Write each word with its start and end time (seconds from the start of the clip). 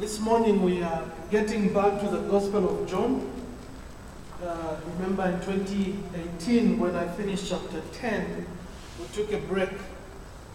This 0.00 0.18
morning 0.18 0.62
we 0.62 0.82
are 0.82 1.04
getting 1.30 1.72
back 1.72 2.00
to 2.00 2.08
the 2.08 2.18
Gospel 2.28 2.68
of 2.68 2.90
John. 2.90 3.30
Uh, 4.44 4.76
remember 4.98 5.24
in 5.26 5.40
2018 5.40 6.80
when 6.80 6.96
I 6.96 7.06
finished 7.06 7.48
chapter 7.48 7.80
10, 7.92 8.44
we 8.98 9.06
took 9.14 9.32
a 9.32 9.38
break, 9.38 9.70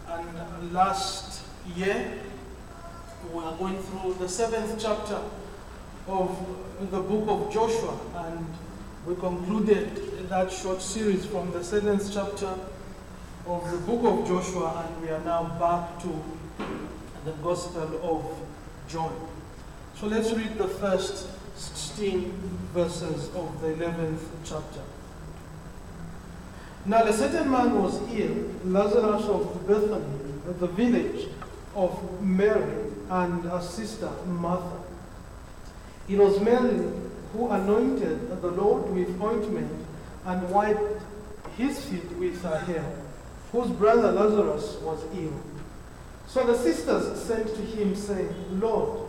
and 0.07 0.73
last 0.73 1.43
year 1.73 2.19
we 3.33 3.41
are 3.41 3.55
going 3.55 3.81
through 3.81 4.15
the 4.15 4.27
seventh 4.27 4.77
chapter 4.77 5.21
of 6.07 6.91
the 6.91 6.99
book 6.99 7.29
of 7.29 7.53
Joshua, 7.53 7.97
and 8.15 8.45
we 9.07 9.15
concluded 9.15 10.27
that 10.27 10.51
short 10.51 10.81
series 10.81 11.25
from 11.25 11.51
the 11.51 11.63
seventh 11.63 12.13
chapter 12.13 12.53
of 13.47 13.71
the 13.71 13.77
book 13.77 14.03
of 14.03 14.27
Joshua, 14.27 14.85
and 14.85 15.01
we 15.01 15.09
are 15.09 15.23
now 15.23 15.43
back 15.57 16.01
to 16.03 16.23
the 17.23 17.31
Gospel 17.41 17.99
of 18.03 18.25
John. 18.89 19.28
So 19.99 20.07
let's 20.07 20.31
read 20.31 20.57
the 20.57 20.67
first 20.67 21.27
16 21.57 22.31
verses 22.73 23.27
of 23.35 23.59
the 23.59 23.73
11th 23.73 24.21
chapter. 24.45 24.79
Now 26.85 27.03
a 27.03 27.11
certain 27.11 27.51
man 27.51 27.83
was 27.83 27.99
ill, 28.13 28.45
Lazarus 28.63 29.25
of 29.25 29.67
Bethany, 29.67 30.05
the 30.57 30.67
village 30.67 31.27
of 31.75 32.21
Mary 32.21 32.93
and 33.09 33.43
her 33.43 33.59
sister 33.61 34.09
Martha. 34.25 34.79
It 36.07 36.17
was 36.17 36.39
Mary 36.39 36.93
who 37.33 37.49
anointed 37.49 38.41
the 38.41 38.51
Lord 38.51 38.89
with 38.91 39.21
ointment 39.21 39.85
and 40.25 40.49
wiped 40.49 41.01
his 41.57 41.83
feet 41.83 42.09
with 42.13 42.41
her 42.43 42.59
hair, 42.59 42.89
whose 43.51 43.69
brother 43.71 44.13
Lazarus 44.13 44.77
was 44.81 45.03
ill. 45.17 45.43
So 46.25 46.45
the 46.45 46.57
sisters 46.57 47.21
sent 47.21 47.47
to 47.47 47.61
him, 47.61 47.97
saying, 47.97 48.33
Lord, 48.61 49.08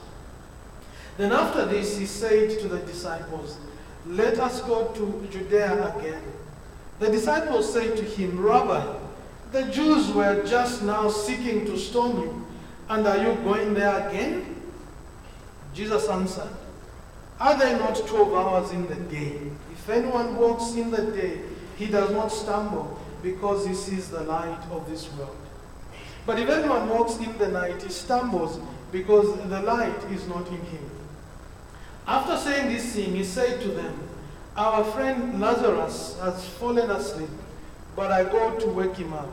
Then 1.17 1.31
after 1.31 1.65
this, 1.65 1.97
he 1.97 2.05
said 2.05 2.59
to 2.59 2.67
the 2.67 2.79
disciples, 2.79 3.57
Let 4.05 4.39
us 4.39 4.61
go 4.61 4.87
to 4.93 5.27
Judea 5.31 5.95
again. 5.95 6.21
The 6.99 7.11
disciples 7.11 7.71
said 7.71 7.97
to 7.97 8.03
him, 8.03 8.39
Rabbi, 8.39 8.97
the 9.51 9.63
Jews 9.63 10.11
were 10.11 10.43
just 10.45 10.83
now 10.83 11.09
seeking 11.09 11.65
to 11.65 11.77
stone 11.77 12.21
you, 12.21 12.47
and 12.89 13.05
are 13.05 13.17
you 13.17 13.35
going 13.43 13.73
there 13.73 14.07
again? 14.07 14.61
Jesus 15.73 16.07
answered, 16.07 16.49
Are 17.39 17.57
there 17.57 17.77
not 17.77 17.95
12 17.95 18.33
hours 18.33 18.71
in 18.71 18.87
the 18.87 18.95
day? 18.95 19.39
If 19.71 19.89
anyone 19.89 20.35
walks 20.37 20.75
in 20.75 20.91
the 20.91 21.11
day, 21.11 21.41
he 21.77 21.87
does 21.87 22.11
not 22.11 22.27
stumble 22.27 22.99
because 23.23 23.65
he 23.65 23.73
sees 23.73 24.09
the 24.09 24.21
light 24.21 24.61
of 24.71 24.89
this 24.89 25.11
world. 25.13 25.35
But 26.25 26.39
if 26.39 26.49
anyone 26.49 26.87
walks 26.87 27.17
in 27.17 27.37
the 27.37 27.47
night, 27.47 27.81
he 27.81 27.89
stumbles 27.89 28.59
because 28.91 29.35
the 29.49 29.61
light 29.61 30.03
is 30.11 30.27
not 30.27 30.47
in 30.47 30.61
him. 30.65 30.89
After 32.11 32.35
saying 32.35 32.73
this 32.73 32.93
thing, 32.93 33.15
he 33.15 33.23
said 33.23 33.61
to 33.61 33.69
them, 33.69 33.97
Our 34.57 34.83
friend 34.83 35.39
Lazarus 35.39 36.19
has 36.19 36.45
fallen 36.45 36.91
asleep, 36.91 37.29
but 37.95 38.11
I 38.11 38.25
go 38.25 38.59
to 38.59 38.67
wake 38.67 38.97
him 38.97 39.13
up. 39.13 39.31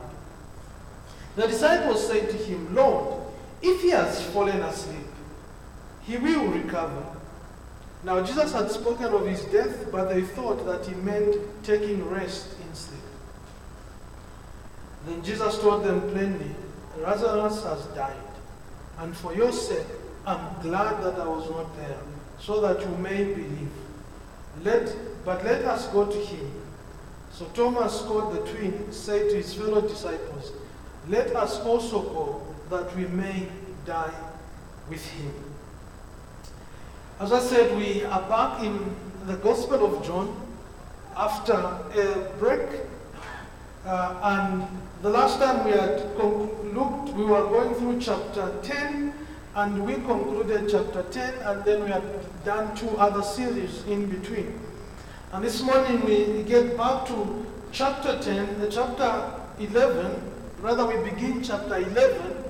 The 1.35 1.47
disciples 1.47 2.07
said 2.07 2.29
to 2.29 2.37
him, 2.37 2.73
Lord, 2.73 3.21
if 3.61 3.81
he 3.81 3.89
has 3.89 4.23
fallen 4.31 4.61
asleep, 4.61 5.07
he 6.03 6.15
will 6.15 6.47
recover. 6.47 7.03
Now 8.05 8.23
Jesus 8.23 8.53
had 8.53 8.71
spoken 8.71 9.07
of 9.07 9.27
his 9.27 9.43
death, 9.51 9.91
but 9.91 10.05
they 10.05 10.21
thought 10.21 10.65
that 10.65 10.85
he 10.85 10.95
meant 10.95 11.35
taking 11.63 12.09
rest 12.09 12.47
in 12.65 12.73
sleep. 12.73 13.01
Then 15.05 15.21
Jesus 15.21 15.59
told 15.59 15.83
them 15.83 15.99
plainly, 16.11 16.55
Lazarus 16.99 17.61
has 17.61 17.83
died, 17.87 18.15
and 18.99 19.13
for 19.17 19.35
your 19.35 19.51
sake, 19.51 19.85
I'm 20.25 20.61
glad 20.61 21.03
that 21.03 21.19
I 21.19 21.27
was 21.27 21.49
not 21.49 21.75
there 21.75 21.99
so 22.39 22.61
that 22.61 22.81
you 22.81 22.95
may 22.97 23.23
believe. 23.23 23.69
Let, 24.63 24.95
but 25.25 25.43
let 25.43 25.63
us 25.65 25.87
go 25.89 26.05
to 26.05 26.17
him. 26.17 26.51
So 27.31 27.45
Thomas 27.53 28.01
called 28.01 28.33
the 28.33 28.51
twin, 28.51 28.91
said 28.91 29.29
to 29.29 29.35
his 29.35 29.53
fellow 29.53 29.81
disciples, 29.81 30.51
Let 31.07 31.35
us 31.35 31.59
also 31.61 32.01
go, 32.01 32.41
that 32.69 32.95
we 32.95 33.05
may 33.05 33.47
die 33.85 34.13
with 34.89 35.05
him. 35.05 35.33
As 37.19 37.31
I 37.31 37.39
said, 37.39 37.75
we 37.77 38.03
are 38.03 38.21
back 38.29 38.63
in 38.63 38.95
the 39.25 39.35
Gospel 39.37 39.85
of 39.85 40.05
John 40.05 40.35
after 41.15 41.53
a 41.53 42.31
break. 42.39 42.67
Uh, 43.85 44.19
and 44.23 44.67
the 45.01 45.09
last 45.09 45.39
time 45.39 45.65
we 45.65 45.71
had 45.71 46.15
looked, 46.17 47.09
we 47.13 47.23
were 47.25 47.43
going 47.43 47.73
through 47.75 47.99
chapter 47.99 48.53
10 48.63 49.13
and 49.59 49.85
we 49.85 49.95
concluded 49.95 50.69
chapter 50.71 51.03
10, 51.11 51.33
and 51.43 51.65
then 51.65 51.83
we 51.83 51.89
had 51.89 52.03
done 52.45 52.73
two 52.77 52.89
other 52.97 53.21
series 53.21 53.83
in 53.87 54.05
between. 54.09 54.57
And 55.33 55.43
this 55.43 55.61
morning 55.61 56.05
we 56.05 56.43
get 56.43 56.77
back 56.77 57.05
to 57.07 57.45
chapter 57.73 58.17
10, 58.21 58.61
the 58.61 58.71
chapter 58.71 59.33
11, 59.59 60.21
rather 60.61 60.85
we 60.85 61.09
begin 61.09 61.43
chapter 61.43 61.75
11, 61.75 62.41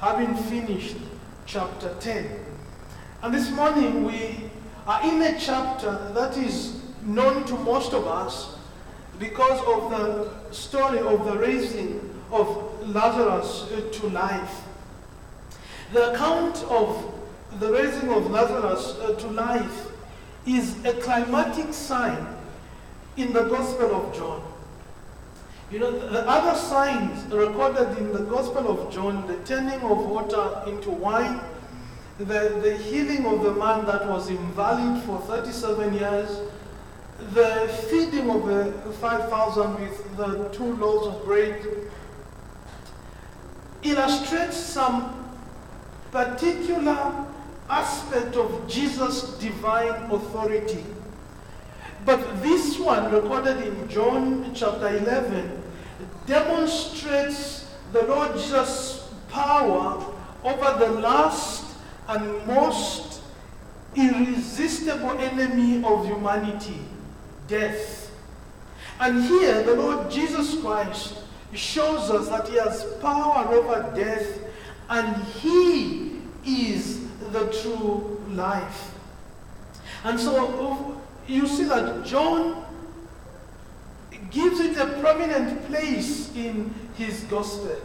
having 0.00 0.34
finished 0.34 0.96
chapter 1.44 1.94
10. 2.00 2.30
And 3.22 3.34
this 3.34 3.50
morning 3.50 4.04
we 4.04 4.50
are 4.86 5.04
in 5.04 5.20
a 5.20 5.38
chapter 5.38 6.12
that 6.14 6.38
is 6.38 6.80
known 7.02 7.44
to 7.44 7.58
most 7.58 7.92
of 7.92 8.06
us 8.06 8.56
because 9.18 9.60
of 9.66 9.90
the 9.90 10.50
story 10.50 11.00
of 11.00 11.26
the 11.26 11.36
raising 11.36 12.22
of 12.32 12.88
Lazarus 12.88 13.70
uh, 13.70 13.82
to 13.92 14.08
life. 14.08 14.63
The 15.94 16.12
account 16.12 16.56
of 16.64 17.14
the 17.60 17.70
raising 17.70 18.12
of 18.12 18.28
Lazarus 18.28 18.98
uh, 18.98 19.14
to 19.14 19.28
life 19.28 19.86
is 20.44 20.84
a 20.84 20.92
climatic 20.94 21.72
sign 21.72 22.26
in 23.16 23.32
the 23.32 23.44
Gospel 23.44 23.94
of 23.94 24.12
John. 24.12 24.42
You 25.70 25.78
know, 25.78 25.92
the 25.92 26.28
other 26.28 26.58
signs 26.58 27.32
recorded 27.32 27.96
in 27.96 28.12
the 28.12 28.24
Gospel 28.24 28.68
of 28.72 28.92
John, 28.92 29.24
the 29.28 29.36
turning 29.44 29.82
of 29.82 30.04
water 30.04 30.64
into 30.66 30.90
wine, 30.90 31.38
the, 32.18 32.58
the 32.60 32.76
healing 32.76 33.24
of 33.26 33.44
the 33.44 33.52
man 33.54 33.86
that 33.86 34.08
was 34.08 34.30
invalid 34.30 35.00
for 35.04 35.20
37 35.20 35.94
years, 35.94 36.40
the 37.34 37.68
feeding 37.88 38.30
of 38.30 38.46
the 38.46 38.72
5,000 38.94 39.80
with 39.80 40.16
the 40.16 40.48
two 40.48 40.74
loaves 40.74 41.06
of 41.06 41.24
bread, 41.24 41.64
illustrates 43.84 44.56
some 44.56 45.23
particular 46.14 47.26
aspect 47.68 48.36
of 48.36 48.68
Jesus' 48.68 49.36
divine 49.38 50.08
authority. 50.12 50.84
But 52.06 52.40
this 52.40 52.78
one, 52.78 53.12
recorded 53.12 53.66
in 53.66 53.88
John 53.88 54.54
chapter 54.54 54.96
11, 54.96 55.60
demonstrates 56.24 57.74
the 57.92 58.04
Lord 58.04 58.34
Jesus' 58.34 59.12
power 59.28 60.06
over 60.44 60.78
the 60.78 60.92
last 61.00 61.64
and 62.06 62.46
most 62.46 63.20
irresistible 63.96 65.18
enemy 65.18 65.82
of 65.82 66.06
humanity, 66.06 66.78
death. 67.48 68.12
And 69.00 69.24
here, 69.24 69.64
the 69.64 69.74
Lord 69.74 70.12
Jesus 70.12 70.60
Christ 70.60 71.18
shows 71.52 72.08
us 72.10 72.28
that 72.28 72.48
he 72.48 72.56
has 72.58 72.84
power 73.00 73.48
over 73.52 73.92
death 73.96 74.44
and 74.88 75.22
He 75.24 76.20
is 76.46 77.06
the 77.32 77.46
true 77.62 78.20
life. 78.30 78.94
And 80.04 80.20
so 80.20 81.00
you 81.26 81.46
see 81.46 81.64
that 81.64 82.04
John 82.04 82.64
gives 84.30 84.60
it 84.60 84.76
a 84.76 84.86
prominent 85.00 85.64
place 85.66 86.34
in 86.34 86.74
his 86.96 87.22
gospel. 87.24 87.76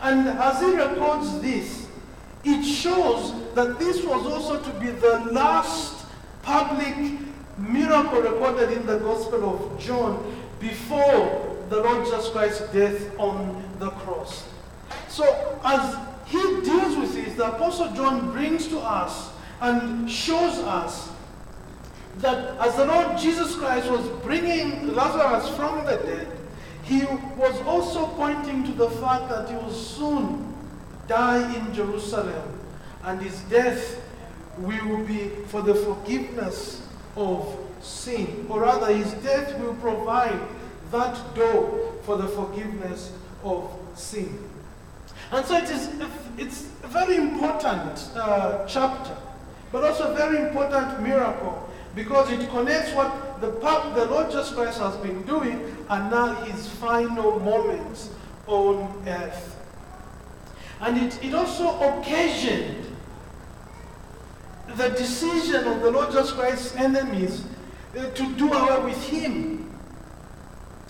And 0.00 0.28
as 0.28 0.60
he 0.60 0.74
records 0.74 1.40
this, 1.40 1.88
it 2.44 2.64
shows 2.64 3.54
that 3.54 3.78
this 3.78 4.04
was 4.04 4.26
also 4.26 4.60
to 4.60 4.80
be 4.80 4.86
the 4.90 5.28
last 5.32 6.06
public 6.42 7.18
miracle 7.58 8.22
recorded 8.22 8.72
in 8.72 8.86
the 8.86 8.98
Gospel 8.98 9.48
of 9.48 9.80
John 9.80 10.36
before 10.58 11.56
the 11.68 11.76
Lord 11.76 12.04
Jesus 12.04 12.28
Christ's 12.30 12.72
death 12.72 13.18
on 13.18 13.62
the 13.78 13.90
cross. 13.90 14.48
So 15.12 15.60
as 15.62 15.94
he 16.24 16.40
deals 16.62 16.96
with 16.96 17.14
this, 17.14 17.34
the 17.34 17.54
Apostle 17.54 17.92
John 17.92 18.32
brings 18.32 18.66
to 18.68 18.78
us 18.78 19.30
and 19.60 20.10
shows 20.10 20.58
us 20.60 21.10
that 22.16 22.56
as 22.58 22.76
the 22.76 22.86
Lord 22.86 23.18
Jesus 23.18 23.54
Christ 23.56 23.90
was 23.90 24.08
bringing 24.22 24.94
Lazarus 24.94 25.54
from 25.54 25.84
the 25.84 25.96
dead, 25.96 26.28
he 26.82 27.04
was 27.36 27.60
also 27.66 28.06
pointing 28.06 28.64
to 28.64 28.72
the 28.72 28.88
fact 28.88 29.28
that 29.28 29.50
he 29.50 29.54
will 29.54 29.70
soon 29.70 30.56
die 31.06 31.56
in 31.56 31.74
Jerusalem 31.74 32.58
and 33.04 33.20
his 33.20 33.38
death 33.42 34.02
will 34.56 35.04
be 35.04 35.28
for 35.48 35.60
the 35.60 35.74
forgiveness 35.74 36.88
of 37.16 37.54
sin. 37.82 38.46
Or 38.48 38.62
rather, 38.62 38.94
his 38.94 39.12
death 39.22 39.58
will 39.60 39.74
provide 39.74 40.40
that 40.90 41.34
door 41.34 41.92
for 42.04 42.16
the 42.16 42.28
forgiveness 42.28 43.12
of 43.44 43.70
sin. 43.94 44.48
And 45.32 45.46
so 45.46 45.56
it 45.56 45.70
is 45.70 45.88
it's 46.36 46.68
a 46.82 46.88
very 46.88 47.16
important 47.16 48.10
uh, 48.14 48.66
chapter, 48.66 49.16
but 49.72 49.82
also 49.82 50.12
a 50.12 50.14
very 50.14 50.38
important 50.38 51.02
miracle 51.02 51.70
because 51.94 52.30
it 52.30 52.48
connects 52.50 52.92
what 52.92 53.40
the, 53.40 53.48
the 53.50 54.06
Lord 54.10 54.30
Jesus 54.30 54.52
Christ 54.52 54.78
has 54.78 54.96
been 54.98 55.22
doing 55.22 55.74
and 55.88 56.10
now 56.10 56.34
his 56.34 56.68
final 56.68 57.40
moments 57.40 58.10
on 58.46 59.02
earth. 59.06 59.56
And 60.80 60.98
it, 60.98 61.22
it 61.24 61.34
also 61.34 61.78
occasioned 61.80 62.86
the 64.76 64.88
decision 64.90 65.66
of 65.66 65.80
the 65.80 65.90
Lord 65.90 66.08
Jesus 66.08 66.32
Christ's 66.32 66.76
enemies 66.76 67.44
uh, 67.96 68.10
to 68.10 68.34
do 68.34 68.52
away 68.52 68.84
with 68.84 69.08
him. 69.08 69.70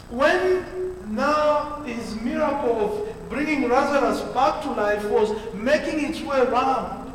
When 0.08 1.14
now 1.14 1.82
his 1.82 2.14
miracle 2.20 3.08
of 3.08 3.21
bringing 3.32 3.68
Lazarus 3.68 4.20
back 4.34 4.62
to 4.62 4.70
life 4.72 5.04
was 5.06 5.32
making 5.54 6.04
its 6.04 6.20
way 6.20 6.40
around, 6.40 7.12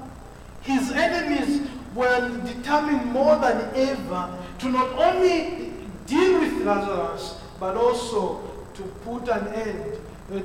his 0.62 0.92
enemies 0.92 1.68
were 1.94 2.30
determined 2.46 3.06
more 3.06 3.38
than 3.38 3.70
ever 3.76 4.38
to 4.60 4.70
not 4.70 4.90
only 4.98 5.72
deal 6.08 6.40
with 6.40 6.66
Lazarus, 6.66 7.40
but 7.60 7.78
also 7.78 8.42
to 8.74 8.84
put 9.06 9.28
an 9.30 9.48
end 9.54 10.00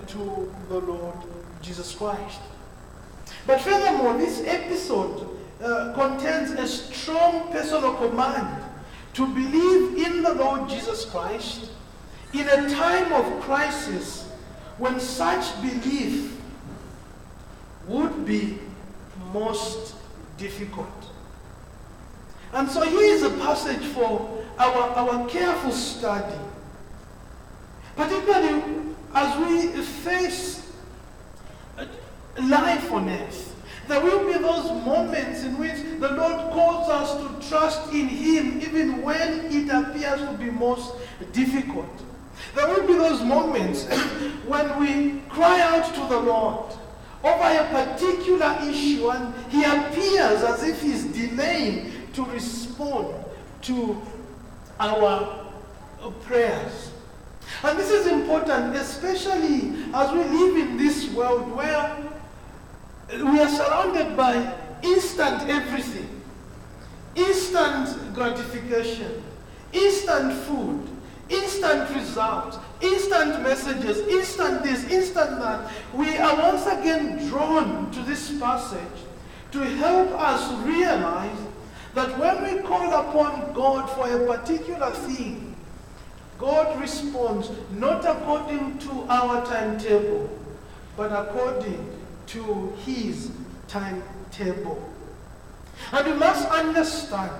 to 0.08 0.52
the 0.68 0.78
Lord 0.78 1.16
Jesus 1.62 1.94
Christ. 1.94 2.40
But 3.46 3.60
furthermore, 3.60 4.16
this 4.18 4.42
episode 4.46 5.28
uh, 5.62 5.92
contains 5.94 6.50
a 6.52 6.66
strong 6.66 7.50
personal 7.50 7.94
command 7.94 8.62
to 9.14 9.26
believe 9.26 10.06
in 10.06 10.22
the 10.22 10.34
Lord 10.34 10.68
Jesus 10.68 11.04
Christ 11.06 11.70
in 12.32 12.48
a 12.48 12.70
time 12.70 13.12
of 13.12 13.40
crisis 13.42 14.21
when 14.82 14.98
such 14.98 15.62
belief 15.62 16.36
would 17.86 18.26
be 18.26 18.58
most 19.32 19.94
difficult. 20.36 20.88
And 22.52 22.68
so 22.68 22.82
here 22.82 23.14
is 23.14 23.22
a 23.22 23.30
passage 23.30 23.84
for 23.94 24.42
our, 24.58 24.82
our 24.96 25.28
careful 25.28 25.70
study. 25.70 26.36
Particularly 27.94 28.92
as 29.14 29.38
we 29.38 29.68
face 29.84 30.72
life 32.40 32.90
on 32.90 33.08
earth. 33.08 33.54
There 33.86 34.00
will 34.00 34.26
be 34.26 34.36
those 34.36 34.68
moments 34.84 35.44
in 35.44 35.58
which 35.58 35.76
the 36.00 36.08
Lord 36.08 36.52
calls 36.52 36.88
us 36.88 37.14
to 37.18 37.48
trust 37.48 37.92
in 37.92 38.08
Him 38.08 38.60
even 38.60 39.00
when 39.02 39.46
it 39.46 39.70
appears 39.70 40.22
to 40.22 40.36
be 40.36 40.50
most 40.50 40.96
difficult. 41.30 41.86
There 42.54 42.68
will 42.68 42.86
be 42.86 42.94
those 42.94 43.22
moments 43.22 43.86
when 44.46 44.78
we 44.80 45.20
cry 45.28 45.60
out 45.60 45.94
to 45.94 46.00
the 46.00 46.20
Lord 46.20 46.74
over 47.24 47.44
a 47.44 47.68
particular 47.70 48.58
issue 48.62 49.10
and 49.10 49.34
He 49.50 49.64
appears 49.64 50.42
as 50.42 50.62
if 50.62 50.82
He's 50.82 51.04
delaying 51.04 51.92
to 52.14 52.24
respond 52.26 53.14
to 53.62 54.00
our 54.80 55.46
prayers. 56.22 56.90
And 57.62 57.78
this 57.78 57.90
is 57.90 58.06
important, 58.06 58.74
especially 58.76 59.72
as 59.94 60.10
we 60.12 60.24
live 60.24 60.68
in 60.68 60.76
this 60.76 61.08
world 61.10 61.50
where 61.54 61.96
we 63.10 63.40
are 63.40 63.48
surrounded 63.48 64.16
by 64.16 64.54
instant 64.82 65.48
everything, 65.48 66.08
instant 67.14 68.14
gratification, 68.14 69.22
instant 69.72 70.32
food, 70.44 70.88
instant 71.32 71.94
results, 71.94 72.58
instant 72.80 73.42
messages, 73.42 73.98
instant 74.08 74.62
this, 74.62 74.84
instant 74.84 75.38
that. 75.40 75.70
We 75.94 76.16
are 76.18 76.36
once 76.36 76.66
again 76.66 77.28
drawn 77.28 77.90
to 77.92 78.00
this 78.00 78.38
passage 78.38 78.78
to 79.52 79.58
help 79.60 80.10
us 80.20 80.52
realize 80.64 81.38
that 81.94 82.18
when 82.18 82.42
we 82.42 82.62
call 82.62 82.92
upon 82.92 83.52
God 83.52 83.86
for 83.90 84.08
a 84.08 84.26
particular 84.26 84.90
thing, 84.90 85.54
God 86.38 86.80
responds 86.80 87.50
not 87.72 88.04
according 88.04 88.78
to 88.78 89.06
our 89.08 89.44
timetable, 89.46 90.28
but 90.96 91.12
according 91.12 91.88
to 92.28 92.72
his 92.84 93.30
timetable. 93.68 94.82
And 95.92 96.06
we 96.06 96.14
must 96.14 96.48
understand 96.48 97.32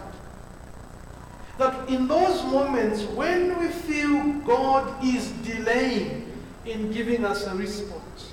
that 1.59 1.89
in 1.89 2.09
those 2.09 2.43
moments 2.45 3.03
when 3.05 3.59
we 3.59 3.69
feel 3.69 4.23
God 4.45 5.05
is 5.05 5.31
delaying 5.43 6.33
in 6.65 6.91
giving 6.93 7.25
us 7.25 7.47
a 7.47 7.55
response, 7.55 8.33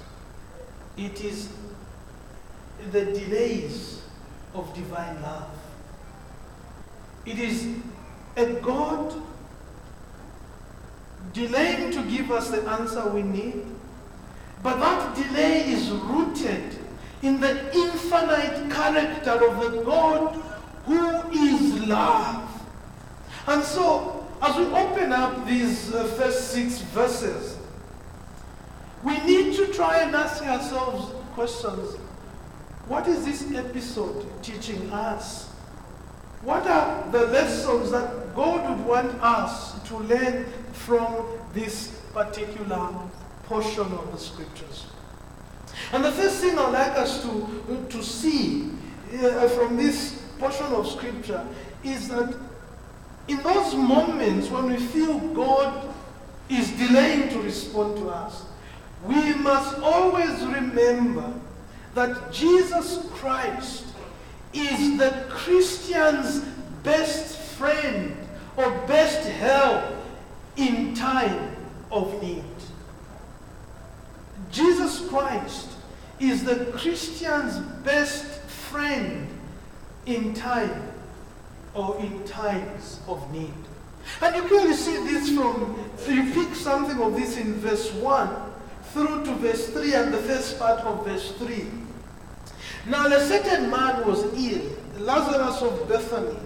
it 0.97 1.23
is 1.23 1.49
the 2.91 3.05
delays 3.05 4.01
of 4.53 4.73
divine 4.73 5.21
love. 5.21 5.49
It 7.25 7.39
is 7.39 7.67
a 8.37 8.45
God 8.53 9.13
delaying 11.33 11.91
to 11.91 12.01
give 12.03 12.31
us 12.31 12.49
the 12.49 12.61
answer 12.69 13.07
we 13.09 13.21
need 13.21 13.65
but 14.61 14.79
that 14.79 15.15
delay 15.15 15.69
is 15.71 15.89
rooted 15.89 16.77
in 17.21 17.39
the 17.39 17.73
infinite 17.73 18.69
character 18.71 19.45
of 19.45 19.71
the 19.71 19.81
God 19.83 20.35
who 20.85 21.31
is 21.31 21.87
love. 21.87 22.48
And 23.49 23.63
so, 23.63 24.25
as 24.41 24.55
we 24.55 24.65
open 24.67 25.11
up 25.11 25.45
these 25.45 25.93
uh, 25.93 26.05
first 26.05 26.51
six 26.51 26.79
verses, 26.79 27.57
we 29.03 29.17
need 29.23 29.55
to 29.57 29.67
try 29.73 29.99
and 29.99 30.15
ask 30.15 30.41
ourselves 30.43 31.13
questions. 31.33 31.95
What 32.87 33.07
is 33.07 33.25
this 33.25 33.51
episode 33.53 34.25
teaching 34.41 34.89
us? 34.91 35.49
What 36.43 36.65
are 36.67 37.11
the 37.11 37.25
lessons 37.27 37.91
that 37.91 38.35
God 38.35 38.69
would 38.69 38.85
want 38.85 39.21
us 39.21 39.81
to 39.89 39.97
learn 39.97 40.45
from 40.71 41.25
this 41.53 41.99
particular 42.13 42.93
portion 43.43 43.81
of 43.81 44.11
the 44.11 44.17
scriptures. 44.17 44.85
And 45.91 46.05
the 46.05 46.11
first 46.11 46.37
thing 46.41 46.57
I'd 46.57 46.71
like 46.71 46.97
us 46.97 47.21
to, 47.23 47.85
to 47.89 48.03
see 48.03 48.71
uh, 49.21 49.47
from 49.49 49.75
this 49.75 50.21
portion 50.37 50.67
of 50.67 50.87
scripture 50.87 51.45
is 51.83 52.07
that 52.09 52.33
in 53.29 53.37
those 53.43 53.75
moments 53.75 54.49
when 54.49 54.65
we 54.65 54.77
feel 54.77 55.19
God 55.19 55.93
is 56.49 56.71
delaying 56.71 57.29
to 57.29 57.39
respond 57.41 57.97
to 57.97 58.09
us, 58.09 58.43
we 59.05 59.35
must 59.35 59.77
always 59.79 60.43
remember 60.45 61.31
that 61.93 62.31
Jesus 62.31 63.07
Christ 63.11 63.85
is 64.51 64.97
the 64.97 65.25
Christian's 65.29 66.39
best 66.83 67.37
friend 67.37 68.17
or 68.57 68.71
best 68.87 69.27
help 69.29 69.95
in 70.57 70.95
time 70.95 71.55
of 71.91 72.21
need. 72.23 72.43
Jesus 74.51 75.07
Christ 75.07 75.69
is 76.19 76.43
the 76.43 76.65
Christian's 76.75 77.59
best 77.83 78.25
friend 78.41 79.27
in 80.07 80.33
time 80.33 80.89
or 81.73 81.97
in 81.99 82.23
times 82.25 82.99
of 83.07 83.31
need. 83.31 83.53
And 84.21 84.35
you 84.35 84.43
clearly 84.43 84.73
see 84.73 84.97
this 85.05 85.29
from, 85.29 85.77
you 86.07 86.31
pick 86.33 86.55
something 86.55 86.99
of 87.01 87.15
this 87.15 87.37
in 87.37 87.55
verse 87.55 87.91
1 87.93 88.29
through 88.93 89.25
to 89.25 89.35
verse 89.35 89.67
3 89.67 89.93
and 89.93 90.13
the 90.13 90.17
first 90.17 90.57
part 90.57 90.79
of 90.81 91.05
verse 91.05 91.31
3. 91.33 91.65
Now 92.87 93.07
a 93.07 93.19
certain 93.19 93.69
man 93.69 94.07
was 94.07 94.23
ill, 94.33 94.61
Lazarus 94.99 95.61
of 95.61 95.87
Bethany, 95.87 96.37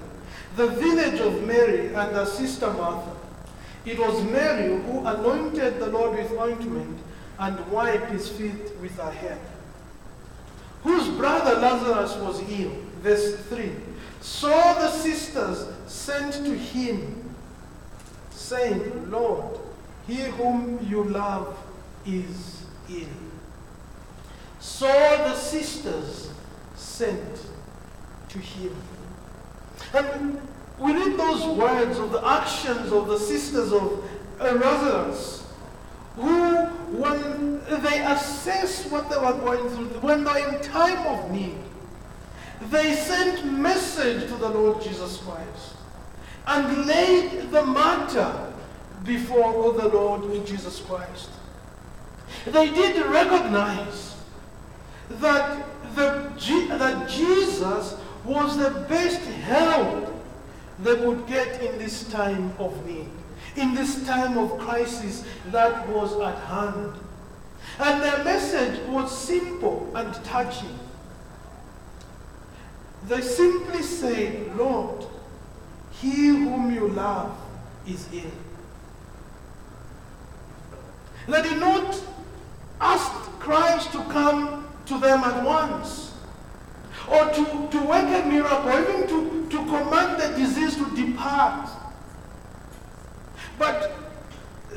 the 0.56 0.68
village 0.68 1.20
of 1.22 1.44
Mary 1.44 1.88
and 1.88 2.12
her 2.15 2.25
sister 2.25 2.72
Martha. 2.74 3.15
It 3.86 4.00
was 4.00 4.24
Mary 4.24 4.82
who 4.84 5.06
anointed 5.06 5.80
the 5.80 5.88
Lord 5.88 6.18
with 6.18 6.32
ointment 6.38 7.00
and 7.39 7.72
wiped 7.72 8.12
his 8.12 8.30
feet 8.30 8.77
with 8.82 8.96
her 8.98 9.12
hair. 9.12 9.38
Whose 10.84 11.08
brother 11.10 11.60
Lazarus 11.60 12.15
was 12.18 12.42
ill. 12.50 12.72
Verse 13.01 13.36
3. 13.48 13.72
So 14.24 14.48
the 14.48 14.89
sisters 14.89 15.68
sent 15.86 16.34
to 16.46 16.58
him, 16.58 17.36
saying, 18.32 19.12
Lord, 19.12 19.60
he 20.08 20.15
whom 20.15 20.80
you 20.89 21.03
love 21.03 21.58
is 22.06 22.63
ill. 22.89 23.06
So 24.62 24.88
the 24.88 25.36
sisters 25.36 26.32
sent 26.74 27.48
to 28.30 28.39
him. 28.39 28.74
And 29.94 30.42
we 30.80 30.94
read 30.94 31.20
those 31.20 31.46
words 31.58 32.00
of 32.00 32.13
the 32.13 32.25
actions 32.25 32.94
of 32.94 33.08
the 33.08 33.20
sisters 33.20 33.74
of 33.74 34.10
Lazarus, 34.39 35.46
who, 36.15 36.65
when 36.96 37.60
they 37.84 38.06
assessed 38.06 38.89
what 38.89 39.10
they 39.10 39.18
were 39.18 39.34
going 39.34 39.70
through, 39.70 40.00
when 40.00 40.24
they're 40.24 40.48
in 40.48 40.62
time 40.62 41.06
of 41.08 41.30
need, 41.30 41.58
they 42.70 42.96
sent 42.96 43.46
message 43.46 44.27
to 44.29 44.36
the 44.36 44.50
Lord 44.50 44.82
Jesus 44.82 45.17
Christ 45.17 45.75
and 46.48 46.86
laid 46.86 47.51
the 47.51 47.65
matter 47.65 48.53
before 49.03 49.74
the 49.74 49.88
Lord 49.88 50.46
Jesus 50.46 50.79
Christ. 50.82 51.29
They 52.46 52.70
did 52.70 53.05
recognize 53.05 54.15
that, 55.10 55.65
the, 55.96 56.32
that 56.77 57.10
Jesus 57.10 57.96
was 58.25 58.58
the 58.58 58.72
best 58.88 59.22
help 59.22 60.10
they 60.79 60.93
would 60.93 61.27
get 61.27 61.62
in 61.62 61.77
this 61.77 62.10
time 62.10 62.53
of 62.58 62.86
need, 62.86 63.10
in 63.55 63.75
this 63.75 64.05
time 64.05 64.38
of 64.38 64.58
crisis 64.58 65.25
that 65.48 65.88
was 65.89 66.20
at 66.20 66.38
hand. 66.46 66.93
And 67.79 68.01
their 68.01 68.24
message 68.24 68.79
was 68.88 69.15
simple 69.15 69.91
and 69.96 70.13
touching. 70.25 70.77
They 73.08 73.22
simply 73.22 73.82
say, 73.82 74.50
Lord, 74.56 75.06
he 75.92 76.28
whom 76.28 76.74
you 76.74 76.88
love 76.90 77.38
is 77.88 78.08
ill. 78.14 78.32
They 81.28 81.42
did 81.42 81.60
not 81.60 82.02
ask 82.80 83.12
Christ 83.40 83.92
to 83.92 84.04
come 84.06 84.68
to 84.86 85.00
them 85.00 85.20
at 85.20 85.44
once 85.44 86.14
or 87.10 87.26
to, 87.26 87.68
to 87.72 87.82
work 87.86 88.06
a 88.06 88.26
miracle, 88.28 88.70
even 88.70 89.08
to, 89.08 89.50
to 89.50 89.58
command 89.66 90.22
the 90.22 90.38
disease 90.38 90.76
to 90.78 90.96
depart. 90.96 91.70
But 93.58 93.92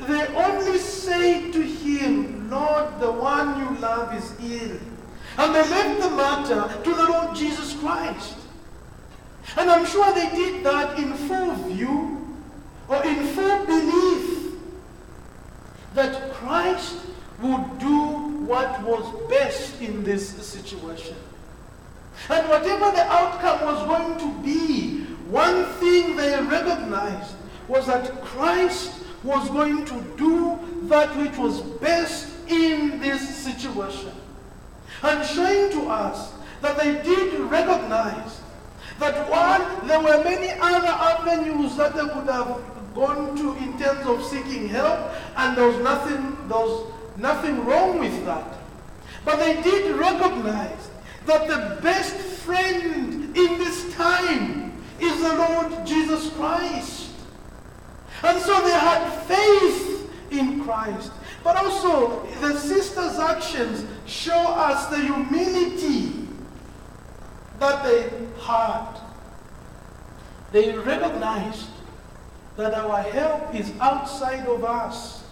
they 0.01 0.27
only 0.27 0.77
say 0.77 1.51
to 1.51 1.61
him, 1.61 2.49
Lord, 2.49 2.99
the 2.99 3.11
one 3.11 3.59
you 3.59 3.79
love 3.79 4.13
is 4.13 4.33
ill. 4.41 4.77
And 5.37 5.53
they 5.53 5.69
left 5.69 6.01
the 6.01 6.09
matter 6.09 6.83
to 6.83 6.93
the 6.95 7.09
Lord 7.09 7.35
Jesus 7.35 7.73
Christ. 7.79 8.35
And 9.55 9.69
I'm 9.69 9.85
sure 9.85 10.13
they 10.13 10.29
did 10.29 10.63
that 10.65 10.97
in 10.97 11.13
full 11.13 11.53
view 11.53 12.35
or 12.87 13.05
in 13.05 13.25
full 13.27 13.65
belief 13.65 14.53
that 15.93 16.33
Christ 16.33 16.97
would 17.41 17.79
do 17.79 18.27
what 18.47 18.81
was 18.83 19.29
best 19.29 19.79
in 19.81 20.03
this 20.03 20.29
situation. 20.29 21.15
And 22.29 22.49
whatever 22.49 22.91
the 22.91 23.03
outcome 23.03 23.65
was 23.65 23.85
going 23.85 24.17
to 24.19 24.43
be, 24.43 25.03
one 25.29 25.65
thing 25.79 26.15
they 26.15 26.31
recognized 26.41 27.35
was 27.67 27.85
that 27.87 28.23
Christ 28.23 29.03
was 29.23 29.49
going 29.49 29.85
to 29.85 30.01
do 30.17 30.59
that 30.87 31.15
which 31.17 31.37
was 31.37 31.61
best 31.79 32.33
in 32.47 32.99
this 32.99 33.43
situation. 33.43 34.11
And 35.03 35.25
showing 35.25 35.71
to 35.71 35.89
us 35.89 36.33
that 36.61 36.77
they 36.77 37.01
did 37.03 37.39
recognize 37.39 38.41
that 38.99 39.29
one, 39.29 39.87
there 39.87 39.99
were 39.99 40.23
many 40.23 40.51
other 40.59 40.87
avenues 40.87 41.75
that 41.77 41.93
they 41.93 42.01
could 42.01 42.27
have 42.27 42.61
gone 42.95 43.35
to 43.37 43.53
in 43.57 43.77
terms 43.77 44.07
of 44.07 44.23
seeking 44.23 44.67
help, 44.67 45.11
and 45.35 45.55
there 45.55 45.67
was 45.67 45.77
nothing, 45.83 46.35
there 46.47 46.57
was 46.57 46.91
nothing 47.15 47.63
wrong 47.63 47.99
with 47.99 48.25
that. 48.25 48.57
But 49.23 49.37
they 49.37 49.61
did 49.61 49.95
recognize 49.95 50.89
that 51.27 51.47
the 51.47 51.79
best 51.81 52.15
friend 52.15 53.37
in 53.37 53.57
this 53.59 53.93
time 53.93 54.73
is 54.99 55.21
the 55.21 55.35
Lord 55.35 55.85
Jesus 55.85 56.31
Christ. 56.31 57.11
And 58.23 58.39
so 58.39 58.61
they 58.61 58.71
had 58.71 59.09
faith 59.25 60.11
in 60.31 60.63
Christ. 60.63 61.11
But 61.47 61.63
also, 61.63 62.25
the 62.41 62.59
sisters' 62.59 63.17
actions 63.17 63.85
show 64.05 64.33
us 64.37 64.87
the 64.87 64.97
humility 64.97 66.27
that 67.57 67.85
they 67.85 68.11
had. 68.41 68.99
They 70.51 70.77
recognized 70.77 71.69
that 72.57 72.73
our 72.73 73.01
help 73.01 73.55
is 73.55 73.71
outside 73.79 74.45
of 74.45 74.65
us. 74.65 75.23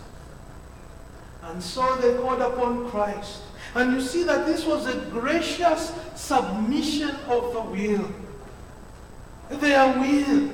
And 1.44 1.62
so 1.62 1.98
they 1.98 2.16
called 2.16 2.40
upon 2.40 2.90
Christ. 2.90 3.42
And 3.74 3.92
you 3.92 4.00
see 4.00 4.24
that 4.24 4.46
this 4.46 4.66
was 4.66 4.88
a 4.88 4.98
gracious 5.12 5.92
submission 6.16 7.10
of 7.28 7.52
the 7.52 7.62
will. 7.62 8.10
Their 9.60 10.00
will. 10.00 10.50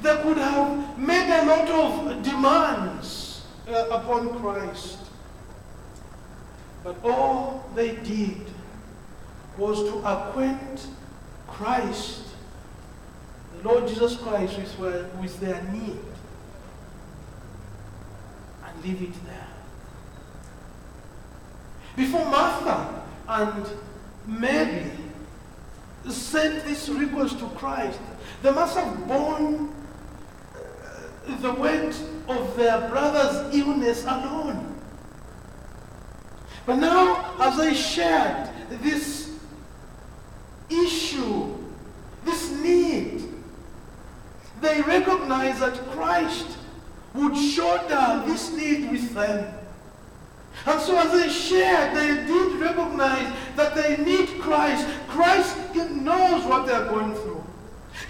They 0.00 0.22
could 0.22 0.38
have 0.38 0.98
made 0.98 1.38
a 1.38 1.44
lot 1.44 1.68
of 1.68 2.22
demands 2.22 3.19
uh, 3.70 3.88
upon 3.90 4.38
Christ. 4.40 4.98
But 6.82 6.96
all 7.04 7.70
they 7.74 7.96
did 7.96 8.40
was 9.56 9.78
to 9.90 9.98
acquaint 9.98 10.86
Christ, 11.46 12.22
the 13.56 13.68
Lord 13.68 13.86
Jesus 13.86 14.16
Christ, 14.16 14.58
with, 14.78 15.14
with 15.20 15.40
their 15.40 15.62
need 15.64 15.98
and 18.64 18.84
leave 18.84 19.02
it 19.02 19.24
there. 19.26 19.46
Before 21.96 22.24
Martha 22.24 23.02
and 23.28 23.66
Mary 24.26 24.90
sent 26.08 26.64
this 26.64 26.88
request 26.88 27.38
to 27.40 27.46
Christ, 27.50 27.98
they 28.42 28.50
must 28.52 28.76
have 28.78 29.06
borne 29.06 29.70
the 31.26 31.52
weight 31.52 31.94
of 32.28 32.56
their 32.56 32.88
brother's 32.88 33.54
illness 33.54 34.04
alone. 34.04 34.66
But 36.66 36.76
now, 36.76 37.34
as 37.40 37.56
they 37.56 37.74
shared 37.74 38.50
this 38.82 39.38
issue, 40.68 41.56
this 42.24 42.50
need, 42.62 43.22
they 44.60 44.82
recognize 44.82 45.58
that 45.60 45.74
Christ 45.90 46.58
would 47.14 47.36
shoulder 47.36 48.22
this 48.26 48.52
need 48.52 48.90
with 48.90 49.14
them. 49.14 49.54
And 50.66 50.80
so 50.80 50.98
as 50.98 51.12
they 51.12 51.28
shared, 51.30 51.96
they 51.96 52.26
did 52.26 52.60
recognize 52.60 53.32
that 53.56 53.74
they 53.74 53.96
need. 53.96 54.28
Christ 54.40 54.86
knows 55.90 56.44
what 56.44 56.66
they're 56.66 56.84
going 56.86 57.14
through. 57.14 57.42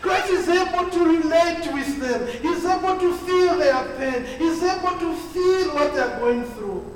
Christ 0.01 0.19
is 0.31 0.49
able 0.49 0.91
to 0.91 1.05
relate 1.05 1.73
with 1.73 2.01
them. 2.01 2.27
He's 2.43 2.65
able 2.65 2.99
to 2.99 3.15
feel 3.19 3.59
their 3.59 3.85
pain. 3.97 4.25
He's 4.39 4.63
able 4.63 4.99
to 4.99 5.15
feel 5.15 5.75
what 5.75 5.95
they're 5.95 6.19
going 6.19 6.45
through. 6.45 6.91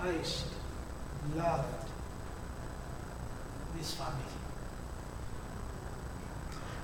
Christ 0.00 0.46
loved 1.36 1.86
this 3.76 3.94
family. 3.94 4.14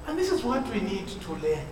And 0.07 0.19
this 0.19 0.31
is 0.31 0.43
what 0.45 0.67
we 0.73 0.81
need 0.81 1.09
to 1.09 1.33
learn. 1.33 1.67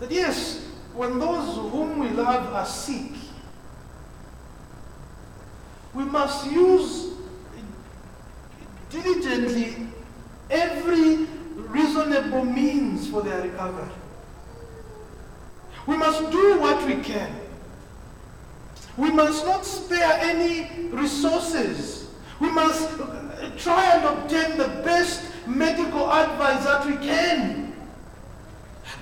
That 0.00 0.10
yes, 0.10 0.66
when 0.94 1.18
those 1.20 1.54
whom 1.70 1.98
we 1.98 2.08
love 2.08 2.52
are 2.52 2.66
sick, 2.66 3.12
we 5.94 6.04
must 6.04 6.50
use 6.50 7.11
diligently 8.92 9.88
every 10.50 11.26
reasonable 11.56 12.44
means 12.44 13.08
for 13.08 13.22
their 13.22 13.42
recovery. 13.42 13.90
We 15.86 15.96
must 15.96 16.30
do 16.30 16.60
what 16.60 16.86
we 16.86 16.96
can. 16.96 17.34
We 18.96 19.10
must 19.10 19.44
not 19.46 19.64
spare 19.64 20.18
any 20.20 20.88
resources. 20.90 22.10
We 22.38 22.50
must 22.50 23.00
uh, 23.00 23.50
try 23.56 23.96
and 23.96 24.04
obtain 24.04 24.58
the 24.58 24.68
best 24.84 25.24
medical 25.46 26.12
advice 26.12 26.64
that 26.64 26.86
we 26.86 26.96
can. 26.96 27.74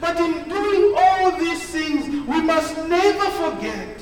But 0.01 0.19
in 0.19 0.49
doing 0.49 0.95
all 0.97 1.33
these 1.39 1.63
things, 1.65 2.09
we 2.27 2.41
must 2.41 2.77
never 2.89 3.27
forget 3.31 4.01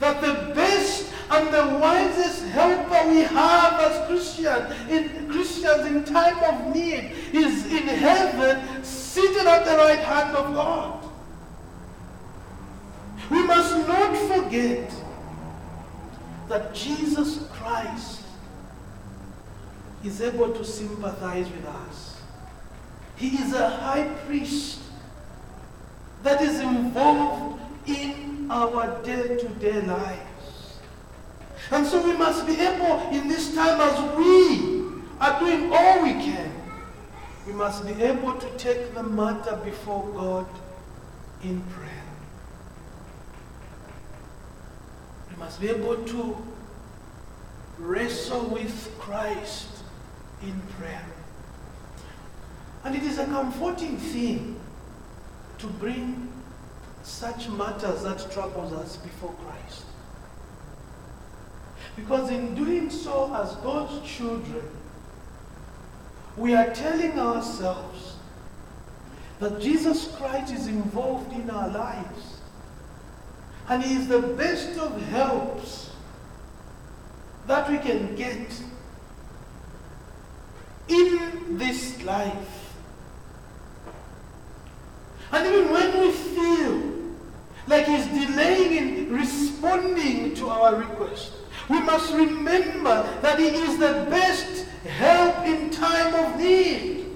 that 0.00 0.20
the 0.20 0.54
best 0.54 1.12
and 1.30 1.48
the 1.52 1.78
wisest 1.78 2.44
helper 2.46 3.08
we 3.08 3.20
have 3.22 3.80
as 3.80 4.06
Christians 4.06 4.72
in 4.88 5.28
Christians 5.28 5.86
in 5.86 6.04
time 6.04 6.38
of 6.44 6.74
need 6.74 7.12
is 7.32 7.66
in 7.66 7.86
heaven, 7.88 8.84
seated 8.84 9.46
at 9.46 9.64
the 9.64 9.76
right 9.76 9.98
hand 9.98 10.36
of 10.36 10.54
God. 10.54 11.02
We 13.30 13.42
must 13.44 13.88
not 13.88 14.16
forget 14.16 14.92
that 16.48 16.72
Jesus 16.74 17.44
Christ 17.50 18.22
is 20.04 20.20
able 20.20 20.52
to 20.52 20.64
sympathize 20.64 21.50
with 21.50 21.66
us. 21.66 22.20
He 23.16 23.30
is 23.36 23.52
a 23.52 23.68
high 23.68 24.04
priest 24.26 24.78
that 26.22 26.40
is 26.40 26.60
involved 26.60 27.60
in 27.86 28.50
our 28.50 29.02
day 29.02 29.36
to 29.36 29.48
day 29.60 29.80
lives. 29.82 30.78
And 31.70 31.86
so 31.86 32.02
we 32.04 32.16
must 32.16 32.46
be 32.46 32.60
able 32.60 33.08
in 33.10 33.28
this 33.28 33.54
time 33.54 33.80
as 33.80 34.16
we 34.16 34.76
are 35.20 35.40
doing 35.40 35.72
all 35.72 36.02
we 36.02 36.12
can, 36.12 36.52
we 37.46 37.52
must 37.52 37.86
be 37.86 38.02
able 38.02 38.34
to 38.34 38.48
take 38.58 38.94
the 38.94 39.02
matter 39.02 39.56
before 39.64 40.04
God 40.14 40.46
in 41.42 41.60
prayer. 41.62 41.90
We 45.30 45.36
must 45.36 45.60
be 45.60 45.68
able 45.68 45.96
to 45.96 46.36
wrestle 47.78 48.46
with 48.46 48.94
Christ 48.98 49.68
in 50.42 50.60
prayer. 50.78 51.04
And 52.84 52.94
it 52.94 53.02
is 53.02 53.18
a 53.18 53.26
comforting 53.26 53.96
thing 53.96 54.60
to 55.58 55.66
bring 55.66 56.32
such 57.06 57.48
matters 57.48 58.02
that 58.02 58.30
troubles 58.32 58.72
us 58.72 58.96
before 58.96 59.32
Christ. 59.44 59.84
Because 61.94 62.30
in 62.30 62.54
doing 62.54 62.90
so 62.90 63.32
as 63.34 63.54
God's 63.56 64.06
children, 64.06 64.68
we 66.36 66.54
are 66.54 66.74
telling 66.74 67.18
ourselves 67.18 68.16
that 69.38 69.60
Jesus 69.60 70.14
Christ 70.16 70.52
is 70.52 70.66
involved 70.66 71.32
in 71.32 71.48
our 71.48 71.68
lives. 71.68 72.40
And 73.68 73.82
He 73.82 73.94
is 73.94 74.08
the 74.08 74.20
best 74.20 74.78
of 74.78 75.00
helps 75.08 75.90
that 77.46 77.70
we 77.70 77.78
can 77.78 78.16
get 78.16 78.62
in 80.88 81.56
this 81.56 82.02
life. 82.02 82.65
And 85.32 85.46
even 85.46 85.70
when 85.72 86.00
we 86.00 86.12
feel 86.12 86.82
like 87.66 87.86
He's 87.86 88.06
delaying 88.06 88.72
in 88.76 89.12
responding 89.12 90.34
to 90.36 90.48
our 90.48 90.76
request, 90.76 91.32
we 91.68 91.80
must 91.80 92.12
remember 92.14 93.08
that 93.22 93.38
He 93.38 93.46
is 93.48 93.78
the 93.78 94.06
best 94.08 94.66
help 94.86 95.44
in 95.44 95.70
time 95.70 96.14
of 96.14 96.38
need. 96.38 97.06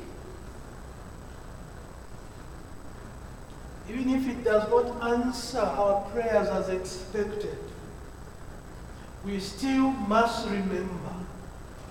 Even 3.88 4.10
if 4.10 4.28
it 4.28 4.44
does 4.44 4.68
not 4.70 5.12
answer 5.12 5.60
our 5.60 6.02
prayers 6.10 6.48
as 6.48 6.68
expected, 6.68 7.58
we 9.24 9.38
still 9.38 9.90
must 9.90 10.48
remember 10.48 11.14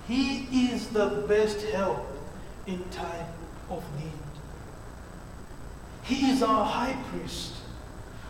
He 0.08 0.72
is 0.72 0.88
the 0.90 1.26
best 1.28 1.62
help 1.68 2.06
in 2.68 2.84
time 2.90 3.28
of 3.70 3.84
need. 3.98 4.19
He 6.10 6.32
is 6.32 6.42
our 6.42 6.66
high 6.66 6.98
priest 7.12 7.54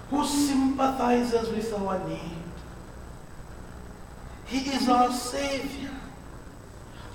who 0.09 0.25
sympathizes 0.25 1.48
with 1.48 1.74
our 1.74 1.98
need. 2.09 2.19
He 4.48 4.69
is 4.71 4.89
our 4.89 5.13
Savior, 5.13 5.95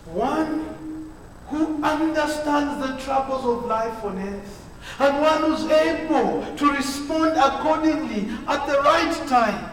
one 0.06 1.12
who 1.48 1.84
understands 1.84 2.86
the 2.86 2.96
troubles 3.04 3.44
of 3.44 3.66
life 3.66 4.02
on 4.06 4.18
earth, 4.18 4.64
and 5.00 5.20
one 5.20 5.42
who's 5.42 5.70
able 5.70 6.56
to 6.56 6.72
respond 6.72 7.32
accordingly 7.36 8.30
at 8.48 8.66
the 8.66 8.78
right 8.80 9.28
time. 9.28 9.70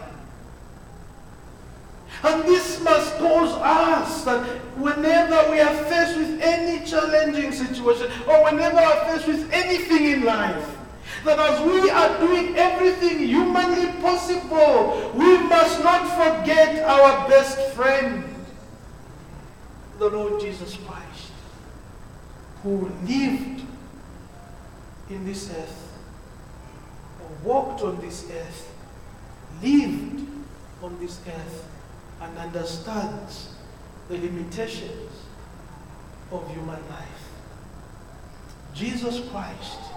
And 2.22 2.42
this 2.42 2.82
must 2.82 3.16
cause 3.16 3.52
us 3.62 4.24
that 4.24 4.46
whenever 4.76 5.50
we 5.50 5.58
are 5.58 5.74
faced 5.84 6.18
with 6.18 6.38
any 6.42 6.84
challenging 6.84 7.50
situation 7.50 8.10
or 8.28 8.44
whenever 8.44 8.76
we 8.76 8.82
are 8.82 9.06
faced 9.06 9.26
with 9.26 9.50
anything 9.54 10.04
in 10.04 10.24
life, 10.24 10.80
that 11.24 11.38
as 11.38 11.60
we 11.60 11.90
are 11.90 12.18
doing 12.18 12.56
everything 12.56 13.18
humanly 13.20 13.92
possible, 14.00 15.12
we 15.14 15.38
must 15.44 15.82
not 15.82 16.02
forget 16.16 16.82
our 16.84 17.28
best 17.28 17.74
friend, 17.74 18.24
the 19.98 20.08
Lord 20.08 20.40
Jesus 20.40 20.76
Christ, 20.76 21.32
who 22.62 22.90
lived 23.04 23.62
in 25.10 25.24
this 25.24 25.50
earth, 25.50 25.92
walked 27.44 27.82
on 27.82 28.00
this 28.00 28.28
earth, 28.30 28.72
lived 29.62 30.26
on 30.82 30.98
this 30.98 31.20
earth, 31.26 31.68
and 32.20 32.38
understands 32.38 33.50
the 34.08 34.16
limitations 34.18 35.10
of 36.30 36.48
human 36.50 36.80
life. 36.88 37.28
Jesus 38.74 39.20
Christ 39.30 39.91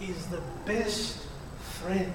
is 0.00 0.26
the 0.26 0.40
best 0.64 1.26
friend 1.60 2.12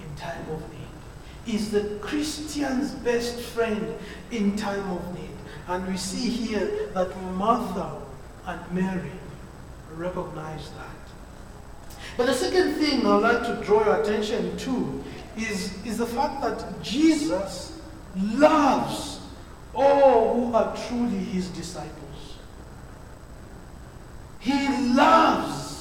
in 0.00 0.16
time 0.16 0.48
of 0.50 0.60
need, 0.72 1.54
is 1.54 1.70
the 1.70 1.98
Christian's 2.00 2.92
best 2.92 3.38
friend 3.40 3.94
in 4.30 4.56
time 4.56 4.90
of 4.90 5.14
need. 5.14 5.28
And 5.68 5.86
we 5.86 5.96
see 5.96 6.28
here 6.28 6.88
that 6.94 7.16
Martha 7.34 8.02
and 8.46 8.72
Mary 8.72 9.12
recognize 9.94 10.70
that. 10.70 11.96
But 12.16 12.26
the 12.26 12.34
second 12.34 12.74
thing 12.74 13.06
I'd 13.06 13.22
like 13.22 13.42
to 13.44 13.64
draw 13.64 13.84
your 13.84 14.02
attention 14.02 14.56
to 14.58 15.04
is, 15.36 15.84
is 15.86 15.98
the 15.98 16.06
fact 16.06 16.42
that 16.42 16.82
Jesus 16.82 17.80
loves 18.16 19.20
all 19.74 20.34
who 20.34 20.54
are 20.54 20.76
truly 20.88 21.18
his 21.18 21.48
disciples. 21.48 22.36
He 24.40 24.68
loves 24.94 25.71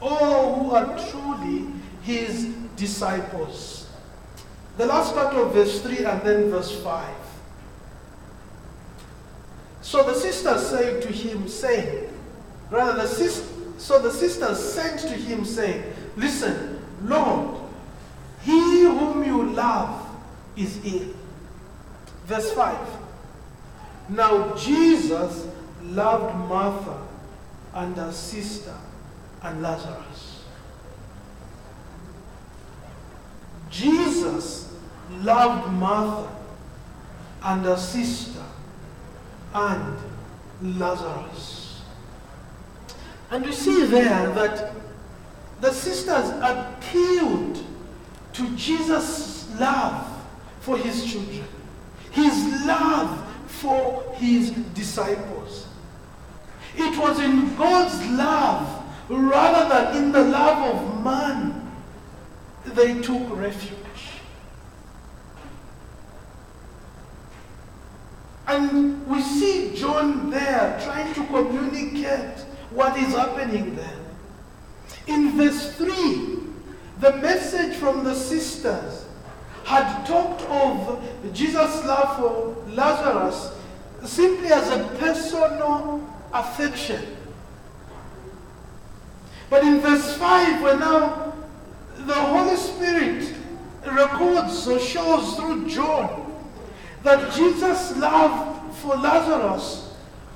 all 0.00 0.54
who 0.54 0.70
are 0.74 0.98
truly 1.10 1.66
his 2.02 2.46
disciples. 2.76 3.88
The 4.76 4.86
last 4.86 5.14
part 5.14 5.34
of 5.34 5.52
verse 5.52 5.80
3 5.82 6.04
and 6.04 6.22
then 6.22 6.50
verse 6.50 6.82
5. 6.82 7.08
So 9.82 10.02
the 10.04 10.14
sisters 10.14 10.66
say 10.66 11.00
to 11.00 11.08
him, 11.08 11.48
saying, 11.48 12.08
rather 12.70 13.02
the 13.02 13.08
sis- 13.08 13.50
so 13.78 13.98
the 13.98 14.10
sisters 14.12 14.58
sent 14.58 15.00
to 15.00 15.08
him, 15.08 15.44
saying, 15.44 15.82
Listen, 16.16 16.84
Lord, 17.02 17.60
he 18.42 18.82
whom 18.82 19.24
you 19.24 19.50
love 19.52 20.06
is 20.56 20.78
ill. 20.84 21.08
Verse 22.26 22.52
5. 22.52 22.76
Now 24.10 24.54
Jesus 24.56 25.46
loved 25.82 26.34
Martha 26.48 26.98
and 27.74 27.96
her 27.96 28.12
sister 28.12 28.74
and 29.42 29.62
Lazarus. 29.62 30.44
Jesus 33.70 34.74
loved 35.22 35.72
Martha 35.72 36.28
and 37.42 37.64
her 37.64 37.76
sister 37.76 38.42
and 39.54 39.98
Lazarus. 40.78 41.82
And 43.30 43.46
we 43.46 43.52
see 43.52 43.86
there 43.86 44.30
that 44.32 44.72
the 45.60 45.72
sisters 45.72 46.30
appealed 46.42 47.64
to 48.32 48.56
Jesus' 48.56 49.48
love 49.58 50.06
for 50.60 50.76
his 50.76 51.04
children, 51.04 51.44
his 52.10 52.66
love 52.66 53.26
for 53.46 54.02
his 54.14 54.50
disciples. 54.74 55.66
It 56.76 56.98
was 56.98 57.20
in 57.20 57.54
God's 57.56 58.04
love 58.10 58.79
rather 59.10 59.68
than 59.68 59.96
in 59.96 60.12
the 60.12 60.22
love 60.22 60.74
of 60.74 61.04
man 61.04 61.72
they 62.64 63.00
took 63.00 63.36
refuge. 63.36 63.76
And 68.46 69.06
we 69.06 69.20
see 69.20 69.74
John 69.76 70.30
there 70.30 70.80
trying 70.82 71.12
to 71.14 71.26
communicate 71.26 72.40
what 72.70 72.96
is 72.96 73.14
happening 73.14 73.74
there. 73.76 73.98
In 75.06 75.36
verse 75.36 75.76
3, 75.76 76.38
the 77.00 77.16
message 77.16 77.76
from 77.76 78.04
the 78.04 78.14
sisters 78.14 79.06
had 79.64 80.04
talked 80.04 80.42
of 80.42 81.02
Jesus' 81.32 81.84
love 81.84 82.16
for 82.16 82.70
Lazarus 82.70 83.52
simply 84.04 84.48
as 84.48 84.68
a 84.70 84.84
personal 84.98 86.06
affection. 86.32 87.16
But 89.50 89.64
in 89.64 89.80
verse 89.80 90.16
5, 90.16 90.62
where 90.62 90.78
now 90.78 91.34
the 91.98 92.14
Holy 92.14 92.56
Spirit 92.56 93.34
records 93.84 94.66
or 94.68 94.78
shows 94.78 95.34
through 95.34 95.68
John 95.68 96.32
that 97.02 97.32
Jesus' 97.34 97.96
love 97.96 98.76
for 98.78 98.94
Lazarus 98.96 99.94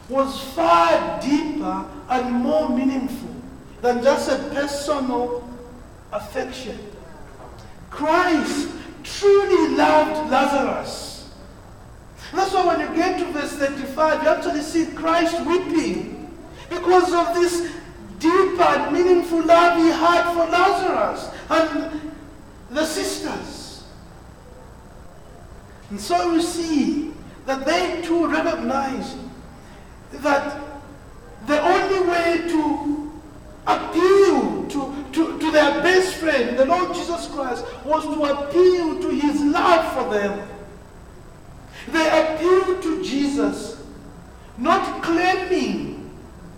was 0.09 0.40
far 0.55 1.20
deeper 1.20 1.87
and 2.11 2.35
more 2.35 2.68
meaningful 2.68 3.35
than 3.81 4.03
just 4.03 4.29
a 4.31 4.37
personal 4.50 5.48
affection. 6.12 6.79
Christ 7.90 8.70
truly 9.03 9.77
loved 9.77 10.31
Lazarus. 10.31 11.33
That's 12.33 12.53
why 12.53 12.66
when 12.66 12.81
you 12.81 12.96
get 12.96 13.18
to 13.20 13.27
verse 13.27 13.53
35, 13.53 14.22
you 14.22 14.29
actually 14.29 14.62
see 14.62 14.87
Christ 14.92 15.40
weeping 15.46 16.35
because 16.68 17.12
of 17.12 17.35
this 17.35 17.70
deeper 18.25 18.63
and 18.63 18.93
meaningful 18.93 19.45
love 19.45 19.77
he 19.77 19.91
had 19.91 20.33
for 20.33 20.51
Lazarus 20.51 21.31
and 21.51 22.13
the 22.71 22.87
sisters. 22.87 23.85
And 25.91 26.01
so 26.01 26.33
you 26.33 26.41
see 26.41 27.13
that 27.45 27.67
they 27.67 28.01
too 28.03 28.27
recognize 28.27 29.15
that 30.13 30.59
the 31.47 31.61
only 31.61 32.11
way 32.11 32.49
to 32.49 33.13
appeal 33.67 34.67
to, 34.69 35.05
to, 35.13 35.39
to 35.39 35.51
their 35.51 35.83
best 35.83 36.15
friend, 36.15 36.59
the 36.59 36.65
Lord 36.65 36.95
Jesus 36.95 37.29
Christ, 37.29 37.67
was 37.85 38.05
to 38.05 38.25
appeal 38.25 39.03
to 39.03 39.09
his 39.11 39.39
love 39.43 39.93
for 39.93 40.15
them. 40.15 40.49
They 41.89 42.09
appealed 42.09 42.83
to 42.85 43.05
Jesus, 43.05 43.83
not 44.57 45.03
claiming 45.03 45.94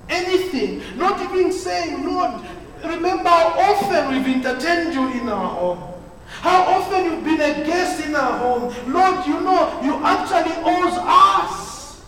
anything, 0.09 0.83
not 0.97 1.21
even 1.21 1.53
saying, 1.53 2.05
Lord, 2.05 2.43
remember 2.85 3.29
how 3.29 3.75
often 3.75 4.15
we've 4.15 4.37
entertained 4.37 4.95
you 4.95 5.11
in 5.21 5.29
our 5.29 5.49
home. 5.49 5.95
How 6.27 6.63
often 6.63 7.05
you've 7.05 7.25
been 7.25 7.41
a 7.41 7.65
guest 7.65 8.05
in 8.05 8.15
our 8.15 8.39
home. 8.39 8.93
Lord, 8.93 9.27
you 9.27 9.41
know, 9.41 9.81
you 9.83 9.95
actually 10.05 10.55
owes 10.65 10.99
us. 10.99 12.03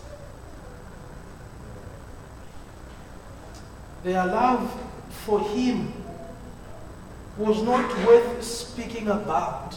Their 4.03 4.25
love 4.25 4.81
for 5.09 5.41
him 5.41 5.93
was 7.37 7.61
not 7.63 7.89
worth 8.05 8.43
speaking 8.43 9.07
about. 9.07 9.75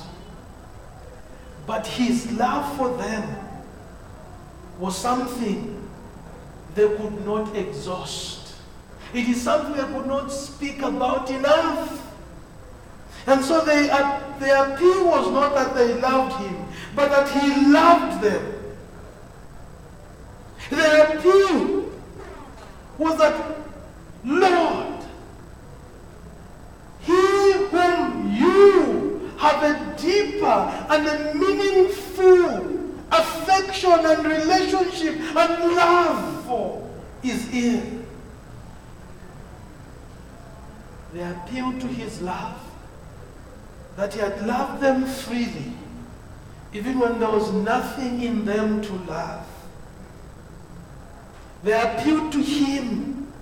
But 1.67 1.87
his 1.87 2.31
love 2.33 2.77
for 2.77 2.97
them 2.97 3.37
was 4.79 4.97
something 4.97 5.82
they 6.75 6.89
could 6.97 7.25
not 7.25 7.55
exhaust. 7.55 8.55
It 9.13 9.29
is 9.29 9.43
something 9.43 9.75
they 9.75 9.93
could 9.93 10.07
not 10.07 10.33
speak 10.33 10.81
about 10.83 11.31
enough. 11.31 11.99
And 13.27 13.45
so 13.45 13.65
they, 13.65 13.91
uh, 13.91 14.21
their 14.39 14.73
appeal 14.73 15.07
was 15.07 15.31
not 15.31 15.55
that 15.55 15.75
they 15.75 15.95
loved 16.01 16.45
him, 16.45 16.67
but 16.97 17.11
that 17.11 17.29
he 17.29 17.71
loved 17.71 18.23
them. 18.23 18.55
Their 20.71 21.19
appeal 21.19 21.93
was 22.99 23.19
that, 23.19 23.57
Lord, 24.25 25.05
he 27.03 27.53
whom 27.53 28.35
you 28.35 29.31
have 29.39 29.63
a 29.63 29.97
deeper 30.01 30.47
and 30.89 31.07
a 31.07 31.35
meaningful 31.35 32.81
affection 33.11 33.93
and 33.93 34.25
relationship 34.25 35.17
and 35.37 35.75
love 35.77 36.42
for 36.53 36.91
is 37.23 37.49
here. 37.49 37.83
They 41.13 41.23
appeal 41.23 41.73
to 41.79 41.87
his 41.87 42.21
love 42.21 42.59
that 43.97 44.15
he 44.15 44.21
had 44.21 44.47
loved 44.47 44.83
them 44.83 45.05
freely, 45.07 45.73
even 46.73 46.99
when 46.99 47.21
there 47.21 47.31
was 47.31 47.53
nothing 47.53 48.23
in 48.23 48.45
them 48.45 48.83
to 48.83 48.93
love. 49.05 49.47
They 51.63 51.81
appealed 51.81 52.33
to 52.33 52.43
him 52.43 53.33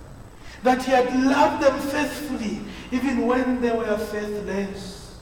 that 0.62 0.82
he 0.82 0.90
had 0.90 1.14
loved 1.24 1.64
them 1.64 1.78
faithfully, 1.80 2.60
even 2.92 3.26
when 3.26 3.60
they 3.60 3.70
were 3.72 3.96
faithless. 3.96 5.18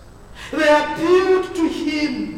They 0.50 0.68
appealed 0.68 1.54
to 1.54 1.68
him 1.68 2.37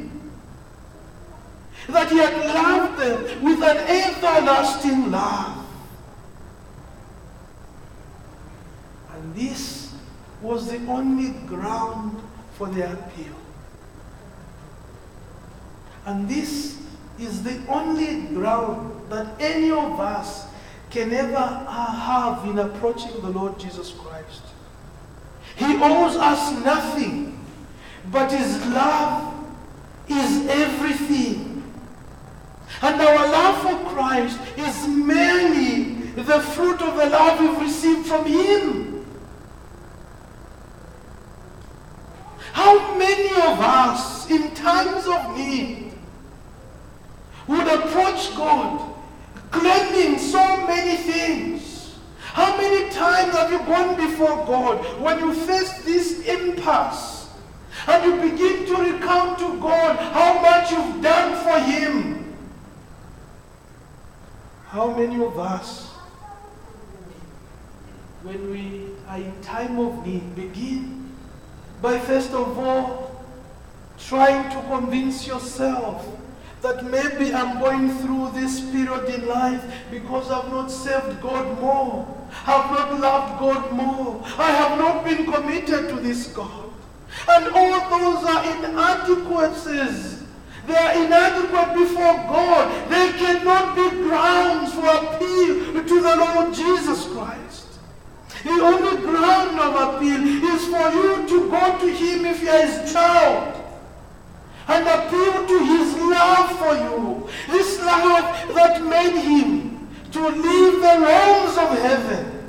that 1.93 2.11
he 2.11 2.19
had 2.19 2.37
loved 2.55 2.99
them 2.99 3.45
with 3.45 3.63
an 3.63 3.77
everlasting 3.77 5.11
love. 5.11 5.67
And 9.15 9.35
this 9.35 9.95
was 10.43 10.71
the 10.71 10.79
only 10.87 11.31
ground 11.47 12.21
for 12.55 12.69
their 12.69 12.93
appeal. 12.93 13.35
And 16.07 16.29
this 16.29 16.81
is 17.19 17.43
the 17.43 17.61
only 17.69 18.23
ground 18.35 19.11
that 19.11 19.27
any 19.41 19.71
of 19.71 20.01
us 20.01 20.47
can 20.91 21.13
ever 21.13 21.37
have 21.37 22.45
in 22.47 22.59
approaching 22.59 23.21
the 23.21 23.31
Lord 23.31 23.59
Jesus 23.59 23.93
Christ. 23.93 24.43
He 25.57 25.77
owes 25.77 26.17
us 26.17 26.65
nothing, 26.65 27.39
but 28.11 28.33
His 28.33 28.65
love 28.67 29.35
is 30.09 30.47
everything. 30.49 31.50
And 32.83 33.01
our 33.01 33.29
love 33.29 33.63
for 33.63 33.91
Christ 33.91 34.41
is 34.57 34.89
merely 34.89 36.01
the 36.15 36.41
fruit 36.41 36.81
of 36.81 36.97
the 36.97 37.07
love 37.07 37.41
we've 37.41 37.61
received 37.61 38.07
from 38.07 38.25
Him. 38.25 39.07
How 42.53 42.97
many 42.97 43.29
of 43.29 43.61
us 43.61 44.31
in 44.31 44.55
times 44.55 45.07
of 45.07 45.37
need 45.37 45.93
would 47.47 47.67
approach 47.67 48.35
God 48.35 48.95
claiming 49.51 50.19
so 50.19 50.67
many 50.67 50.97
things? 50.97 51.99
How 52.19 52.57
many 52.57 52.91
times 52.91 53.35
have 53.35 53.51
you 53.51 53.59
gone 53.61 53.97
before 53.97 54.47
God 54.47 55.01
when 55.01 55.19
you 55.19 55.35
face 55.35 55.83
this 55.85 56.27
impasse 56.27 57.29
and 57.87 58.05
you 58.05 58.31
begin 58.31 58.67
to 58.67 58.77
recount 58.77 59.39
to 59.41 59.59
God 59.61 59.97
how 59.97 60.41
much 60.41 60.71
you've 60.71 61.03
done 61.03 61.45
for 61.45 61.59
Him? 61.59 62.20
How 64.71 64.95
many 64.95 65.21
of 65.21 65.37
us, 65.37 65.89
when 68.23 68.53
we 68.53 68.87
are 69.09 69.17
in 69.17 69.43
time 69.43 69.81
of 69.81 70.07
need, 70.07 70.37
begin 70.37 71.11
by 71.83 71.99
first 71.99 72.31
of 72.31 72.57
all 72.57 73.27
trying 73.99 74.49
to 74.51 74.69
convince 74.69 75.27
yourself 75.27 76.07
that 76.63 76.85
maybe 76.85 77.35
I'm 77.35 77.59
going 77.59 77.91
through 77.99 78.31
this 78.31 78.61
period 78.71 79.09
in 79.09 79.27
life 79.27 79.65
because 79.91 80.31
I've 80.31 80.53
not 80.53 80.71
served 80.71 81.21
God 81.21 81.61
more. 81.61 82.07
I've 82.47 82.71
not 82.71 83.01
loved 83.01 83.41
God 83.41 83.73
more. 83.73 84.23
I 84.39 84.53
have 84.53 84.79
not 84.79 85.05
been 85.05 85.25
committed 85.33 85.89
to 85.89 85.97
this 85.97 86.29
God. 86.29 86.71
And 87.29 87.49
all 87.53 87.99
those 87.99 88.25
are 88.25 88.65
inadequacies. 88.65 90.20
They 90.71 90.77
are 90.77 91.05
inadequate 91.05 91.75
before 91.75 92.15
God. 92.31 92.89
They 92.89 93.11
cannot 93.19 93.75
be 93.75 93.91
grounds 93.91 94.73
for 94.73 94.87
appeal 94.87 95.83
to 95.83 96.01
the 96.01 96.15
Lord 96.17 96.55
Jesus 96.55 97.07
Christ. 97.09 97.67
The 98.45 98.51
only 98.51 99.03
ground 99.03 99.59
of 99.59 99.75
appeal 99.75 100.23
is 100.23 100.65
for 100.67 100.91
you 100.93 101.27
to 101.27 101.51
go 101.51 101.79
to 101.81 101.89
him 101.91 102.25
if 102.25 102.41
you 102.41 102.51
are 102.51 102.65
his 102.65 102.93
child 102.93 103.57
and 104.69 104.87
appeal 104.87 105.45
to 105.49 105.59
his 105.59 105.97
love 105.97 106.57
for 106.61 106.75
you. 106.77 107.29
This 107.51 107.81
love 107.81 108.55
that 108.55 108.81
made 108.85 109.21
him 109.21 109.89
to 110.13 110.21
leave 110.29 110.75
the 110.75 110.97
realms 111.03 111.59
of 111.59 111.79
heaven 111.81 112.49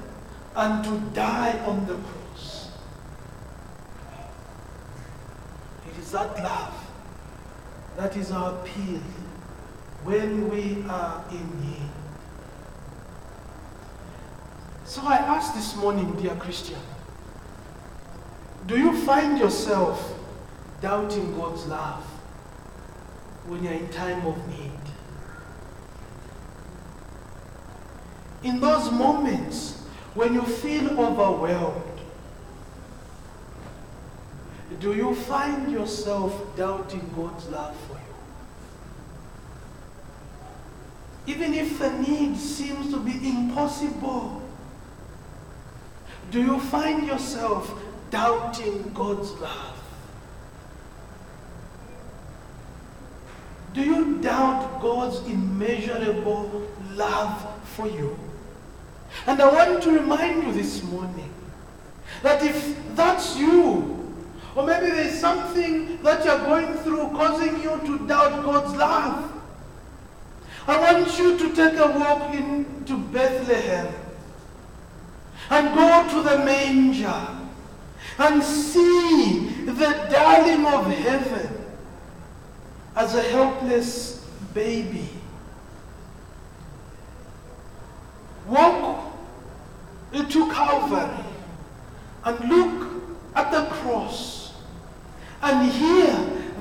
and 0.55 0.83
to 0.83 1.15
die 1.15 1.57
on 1.65 1.87
the 1.87 1.95
cross. 1.95 2.69
It 5.89 5.99
is 5.99 6.11
that 6.11 6.37
love 6.37 6.80
that 7.97 8.15
is 8.17 8.31
our 8.31 8.55
appeal 8.55 9.01
when 10.03 10.49
we 10.49 10.83
are 10.89 11.23
in 11.31 11.61
need. 11.61 11.89
So 14.85 15.01
I 15.03 15.15
ask 15.15 15.53
this 15.53 15.75
morning, 15.75 16.11
dear 16.21 16.35
Christian, 16.35 16.79
do 18.67 18.77
you 18.77 18.97
find 19.01 19.37
yourself 19.37 20.17
doubting 20.81 21.35
God's 21.35 21.65
love 21.67 22.03
when 23.47 23.63
you're 23.63 23.73
in 23.73 23.87
time 23.89 24.25
of 24.25 24.35
need? 24.49 24.71
In 28.43 28.59
those 28.59 28.91
moments 28.91 29.81
when 30.13 30.33
you 30.33 30.41
feel 30.41 30.99
overwhelmed, 30.99 31.90
do 34.79 34.93
you 34.93 35.15
find 35.15 35.71
yourself 35.71 36.55
doubting 36.55 37.11
God's 37.15 37.47
love 37.49 37.75
for 37.87 37.93
you? 41.27 41.35
Even 41.35 41.53
if 41.53 41.77
the 41.79 41.91
need 41.99 42.37
seems 42.37 42.91
to 42.91 42.99
be 42.99 43.11
impossible, 43.27 44.41
do 46.31 46.41
you 46.41 46.59
find 46.59 47.05
yourself 47.05 47.71
doubting 48.09 48.91
God's 48.93 49.31
love? 49.33 49.77
Do 53.73 53.81
you 53.81 54.17
doubt 54.19 54.81
God's 54.81 55.19
immeasurable 55.27 56.67
love 56.93 57.47
for 57.65 57.87
you? 57.87 58.17
And 59.27 59.41
I 59.41 59.51
want 59.51 59.83
to 59.83 59.91
remind 59.91 60.43
you 60.43 60.53
this 60.53 60.83
morning 60.83 61.31
that 62.23 62.43
if 62.43 62.75
that's 62.95 63.37
you, 63.37 64.00
or 64.55 64.65
maybe 64.65 64.87
there's 64.87 65.17
something 65.19 66.01
that 66.03 66.25
you're 66.25 66.39
going 66.39 66.73
through 66.79 67.09
causing 67.09 67.61
you 67.61 67.79
to 67.85 68.07
doubt 68.07 68.43
God's 68.43 68.75
love, 68.75 69.31
I 70.67 70.93
want 70.93 71.17
you 71.17 71.37
to 71.37 71.55
take 71.55 71.79
a 71.79 71.87
walk 71.87 72.33
into 72.33 72.97
Bethlehem 72.97 73.93
and 75.49 75.75
go 75.75 76.07
to 76.09 76.29
the 76.29 76.45
manger 76.45 77.27
and 78.17 78.43
see 78.43 79.65
the 79.65 80.07
darling 80.11 80.65
of 80.65 80.85
heaven 80.85 81.65
as 82.95 83.15
a 83.15 83.21
helpless 83.21 84.25
baby. 84.53 85.07
Walk 88.47 89.13
into 90.13 90.51
Calvary 90.51 91.25
and 92.25 92.49
look 92.49 93.03
at 93.35 93.51
the 93.51 93.65
cross 93.75 94.40
and 95.43 95.71
hear 95.71 96.13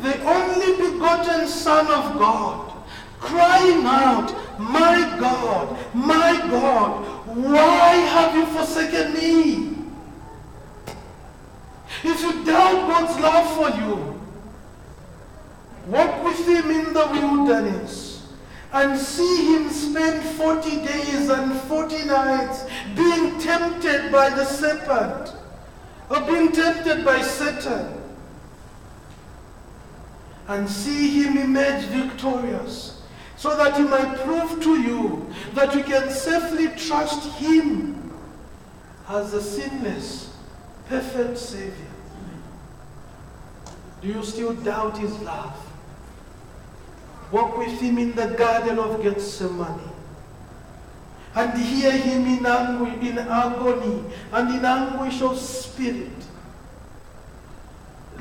the 0.03 0.23
only 0.25 0.91
begotten 0.91 1.47
Son 1.47 1.87
of 1.87 2.19
God 2.19 2.73
crying 3.21 3.85
out, 3.85 4.35
My 4.59 5.17
God, 5.21 5.95
my 5.95 6.39
God, 6.51 7.07
why 7.37 7.95
have 7.95 8.35
you 8.35 8.47
forsaken 8.47 9.13
me? 9.13 9.77
If 12.03 12.23
you 12.23 12.45
doubt 12.45 12.89
God's 12.89 13.21
love 13.21 13.57
for 13.57 13.79
you, 13.79 14.21
walk 15.87 16.25
with 16.25 16.47
Him 16.49 16.71
in 16.71 16.93
the 16.95 17.07
wilderness 17.13 18.33
and 18.73 18.99
see 18.99 19.55
Him 19.55 19.69
spend 19.69 20.23
40 20.23 20.71
days 20.77 21.29
and 21.29 21.53
40 21.63 22.05
nights 22.07 22.65
being 22.97 23.39
tempted 23.39 24.11
by 24.11 24.31
the 24.31 24.45
serpent 24.45 25.35
or 26.09 26.21
being 26.23 26.53
tempted 26.53 27.05
by 27.05 27.21
Satan 27.21 28.00
and 30.51 30.69
see 30.69 31.23
Him 31.23 31.39
emerge 31.39 31.85
victorious 31.85 33.01
so 33.37 33.57
that 33.57 33.77
He 33.77 33.85
might 33.85 34.19
prove 34.19 34.61
to 34.63 34.81
you 34.81 35.33
that 35.55 35.75
you 35.75 35.85
can 35.85 36.11
safely 36.11 36.69
trust 36.71 37.31
Him 37.39 38.13
as 39.09 39.33
a 39.33 39.41
sinless, 39.41 40.37
perfect 40.89 41.39
Savior. 41.39 41.87
Do 44.03 44.09
you 44.09 44.23
still 44.25 44.55
doubt 44.55 44.99
His 44.99 45.17
love? 45.21 45.55
Walk 47.31 47.57
with 47.57 47.81
Him 47.81 47.99
in 47.99 48.13
the 48.17 48.27
Garden 48.29 48.81
of 48.81 49.01
Gethsemane 49.03 49.89
and 51.37 51.57
hear 51.57 51.93
Him 51.93 52.27
in, 52.27 52.45
angu- 52.45 53.01
in 53.01 53.19
agony 53.19 54.03
and 54.33 54.55
in 54.57 54.65
anguish 54.65 55.23
of 55.23 55.39
spirit, 55.39 56.11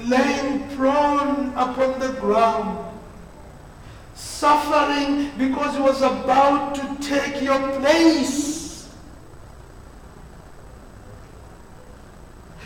laying 0.07 0.67
prone 0.75 1.49
upon 1.55 1.99
the 1.99 2.13
ground, 2.19 2.93
suffering 4.15 5.31
because 5.37 5.75
He 5.75 5.81
was 5.81 6.01
about 6.01 6.75
to 6.75 6.97
take 7.01 7.41
your 7.41 7.59
place. 7.79 8.89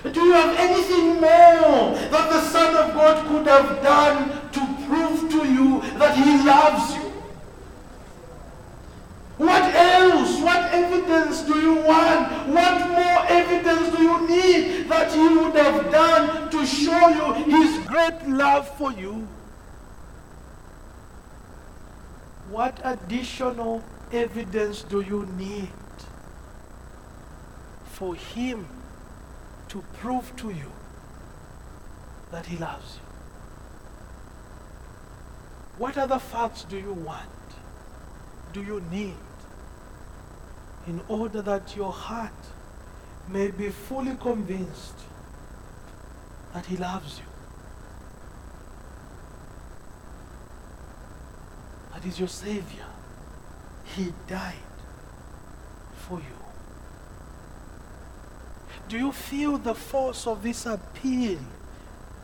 Do 0.04 0.20
you 0.20 0.34
have 0.34 0.58
anything 0.58 1.22
more 1.22 1.96
that 1.96 2.30
the 2.30 2.42
Son 2.42 2.76
of 2.76 2.94
God 2.94 3.26
could 3.28 3.48
have 3.48 3.82
done 3.82 4.52
to 4.52 4.86
prove 4.86 5.32
to 5.32 5.48
you 5.48 5.82
that 5.98 6.16
He 6.18 6.46
loves 6.46 6.96
you? 6.96 7.03
What 9.38 9.74
else? 9.74 10.40
What 10.42 10.72
evidence 10.72 11.42
do 11.42 11.58
you 11.60 11.76
want? 11.76 12.48
What 12.50 12.90
more 12.90 13.26
evidence 13.28 13.96
do 13.96 14.04
you 14.04 14.28
need 14.28 14.90
that 14.90 15.12
He 15.12 15.28
would 15.28 15.56
have 15.56 15.92
done 15.92 16.52
to 16.52 16.66
show 16.66 17.10
you 17.10 17.34
His 17.44 17.86
great 17.88 18.28
love 18.28 18.68
for 18.78 18.92
you? 18.92 19.28
What 22.50 22.80
additional 22.84 23.84
evidence 24.12 24.84
do 24.84 25.02
you 25.02 25.26
need 25.38 25.70
for 27.86 28.14
Him 28.16 28.68
to 29.70 29.84
prove 29.94 30.36
to 30.38 30.52
you 30.52 30.72
that 32.32 32.46
He 32.46 32.58
loves 32.58 32.98
you? 32.98 33.02
What 35.80 35.98
other 35.98 36.20
facts 36.20 36.64
do 36.66 36.78
you 36.78 36.94
want? 36.94 37.28
Do 38.54 38.62
you 38.62 38.82
need 38.92 39.16
in 40.88 41.02
order 41.08 41.42
that 41.42 41.76
your 41.76 41.92
heart 41.92 42.32
may 43.28 43.50
be 43.50 43.70
fully 43.70 44.16
convinced 44.16 44.94
that 46.54 46.68
He 46.68 46.78
loves 46.78 47.18
you? 47.18 47.26
That 51.94 52.06
is 52.06 52.20
your 52.20 52.28
Savior. 52.28 52.86
He 53.96 54.14
died 54.28 54.54
for 55.98 56.20
you. 56.20 56.44
Do 58.88 58.98
you 58.98 59.12
feel 59.12 59.58
the 59.58 59.74
force 59.74 60.28
of 60.28 60.44
this 60.44 60.68
appeal 60.68 61.40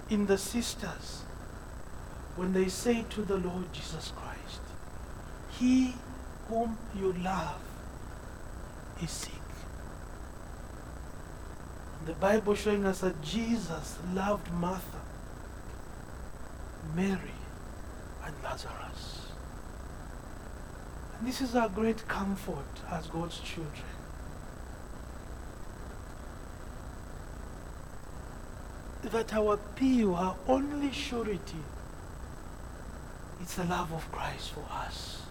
in 0.09 0.27
the 0.27 0.37
sisters 0.37 1.23
when 2.35 2.53
they 2.53 2.67
say 2.67 3.05
to 3.09 3.21
the 3.21 3.37
Lord 3.37 3.71
Jesus 3.73 4.11
Christ, 4.15 4.61
He 5.57 5.95
whom 6.49 6.77
you 6.99 7.13
love 7.13 7.61
is 9.01 9.11
sick? 9.11 9.33
The 12.05 12.13
Bible 12.13 12.55
showing 12.55 12.85
us 12.85 13.01
that 13.01 13.21
Jesus 13.21 13.99
loved 14.13 14.51
Martha, 14.53 15.01
Mary, 16.95 17.37
and 18.25 18.33
Lazarus. 18.43 19.27
And 21.19 21.27
this 21.27 21.41
is 21.41 21.55
our 21.55 21.69
great 21.69 22.07
comfort 22.07 22.81
as 22.91 23.05
God's 23.07 23.39
children. 23.39 23.83
That 29.03 29.33
our 29.33 29.53
appeal, 29.53 30.15
our 30.15 30.35
only 30.47 30.91
surety, 30.91 31.63
is 33.41 33.55
the 33.55 33.65
love 33.65 33.91
of 33.93 34.11
Christ 34.11 34.51
for 34.51 34.65
us. 34.71 35.28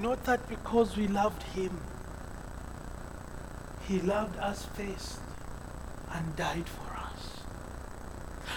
Not 0.00 0.24
that 0.24 0.48
because 0.48 0.96
we 0.96 1.08
loved 1.08 1.42
Him, 1.42 1.78
He 3.86 4.00
loved 4.00 4.38
us 4.38 4.66
first 4.74 5.20
and 6.12 6.36
died 6.36 6.66
for 6.66 6.96
us. 6.96 7.40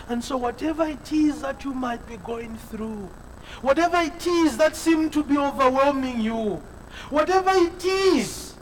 And 0.07 0.23
so, 0.23 0.37
whatever 0.37 0.85
it 0.85 1.11
is 1.11 1.41
that 1.41 1.65
you 1.65 1.73
might 1.73 2.07
be 2.07 2.15
going 2.17 2.55
through, 2.55 3.09
whatever 3.61 3.97
it 3.97 4.25
is 4.25 4.55
that 4.55 4.75
seems 4.77 5.11
to 5.13 5.23
be 5.23 5.37
overwhelming 5.37 6.21
you, 6.21 6.61
whatever 7.09 7.51
it 7.53 7.83
is 7.83 8.55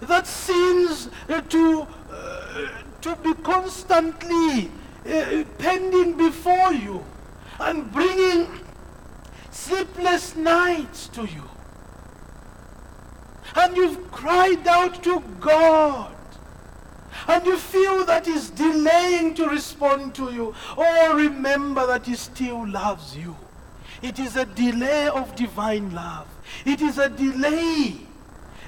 that 0.00 0.26
seems 0.26 1.08
uh, 1.28 1.40
to, 1.42 1.86
uh, 2.10 2.68
to 3.02 3.16
be 3.16 3.34
constantly 3.42 4.70
uh, 5.06 5.44
pending 5.58 6.16
before 6.16 6.72
you 6.72 7.04
and 7.60 7.92
bringing 7.92 8.48
sleepless 9.50 10.34
nights 10.34 11.06
to 11.08 11.24
you. 11.24 11.42
And 13.58 13.76
you've 13.76 14.12
cried 14.12 14.68
out 14.68 15.02
to 15.02 15.20
God. 15.40 16.14
And 17.26 17.44
you 17.44 17.58
feel 17.58 18.04
that 18.04 18.24
He's 18.26 18.50
delaying 18.50 19.34
to 19.34 19.48
respond 19.48 20.14
to 20.14 20.32
you. 20.32 20.54
Oh, 20.76 21.16
remember 21.16 21.84
that 21.88 22.06
He 22.06 22.14
still 22.14 22.66
loves 22.68 23.16
you. 23.16 23.36
It 24.00 24.20
is 24.20 24.36
a 24.36 24.44
delay 24.44 25.08
of 25.08 25.34
divine 25.34 25.92
love. 25.92 26.28
It 26.64 26.80
is 26.80 26.98
a 26.98 27.08
delay 27.08 27.96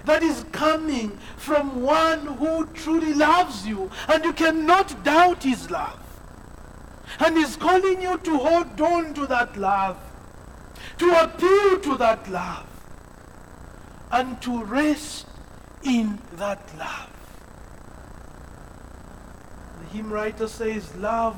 that 0.06 0.24
is 0.24 0.44
coming 0.50 1.16
from 1.36 1.82
one 1.82 2.26
who 2.26 2.66
truly 2.74 3.14
loves 3.14 3.64
you. 3.64 3.92
And 4.08 4.24
you 4.24 4.32
cannot 4.32 5.04
doubt 5.04 5.44
His 5.44 5.70
love. 5.70 6.00
And 7.20 7.36
He's 7.36 7.54
calling 7.54 8.02
you 8.02 8.18
to 8.18 8.36
hold 8.38 8.80
on 8.80 9.14
to 9.14 9.26
that 9.28 9.56
love, 9.56 9.98
to 10.98 11.24
appeal 11.24 11.78
to 11.80 11.96
that 11.98 12.28
love, 12.28 12.66
and 14.12 14.40
to 14.42 14.64
rest 14.64 15.26
in 15.82 16.18
that 16.34 16.60
love. 16.78 17.10
The 19.80 19.96
hymn 19.96 20.12
writer 20.12 20.48
says, 20.48 20.94
Love 20.96 21.36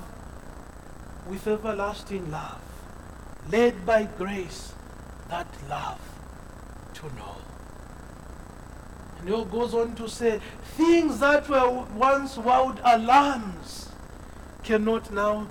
with 1.29 1.47
everlasting 1.47 2.31
love, 2.31 2.61
led 3.51 3.87
by 3.87 4.09
grace, 4.19 4.73
that 5.29 5.47
love 5.69 6.01
to 6.95 7.07
know. 7.17 7.37
And 9.19 9.29
he 9.29 9.45
goes 9.45 9.73
on 9.73 9.95
to 9.97 10.09
say, 10.09 10.41
things 10.77 11.21
that 11.21 11.49
were 11.49 11.85
once 11.95 12.37
wild 12.37 12.81
alarms 12.85 13.91
cannot 14.65 15.13
now 15.13 15.47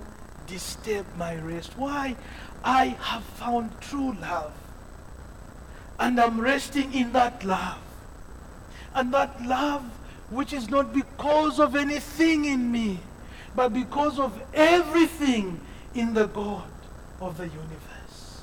disturb 0.46 1.06
my 1.18 1.38
rest. 1.38 1.78
Why? 1.78 2.18
I 2.64 2.88
have 3.00 3.24
found 3.24 3.80
true 3.80 4.14
love. 4.20 4.54
And 6.02 6.20
I'm 6.20 6.42
resting 6.42 6.92
in 6.96 7.14
that 7.14 7.44
love. 7.44 7.78
And 8.96 9.14
that 9.14 9.40
love, 9.46 9.84
which 10.32 10.52
is 10.52 10.68
not 10.68 10.94
because 10.94 11.60
of 11.60 11.76
anything 11.76 12.46
in 12.46 12.72
me, 12.72 13.00
but 13.56 13.72
because 13.72 14.18
of 14.18 14.42
everything 14.52 15.60
in 15.94 16.16
the 16.16 16.26
God 16.26 16.68
of 17.22 17.38
the 17.38 17.44
universe. 17.44 18.42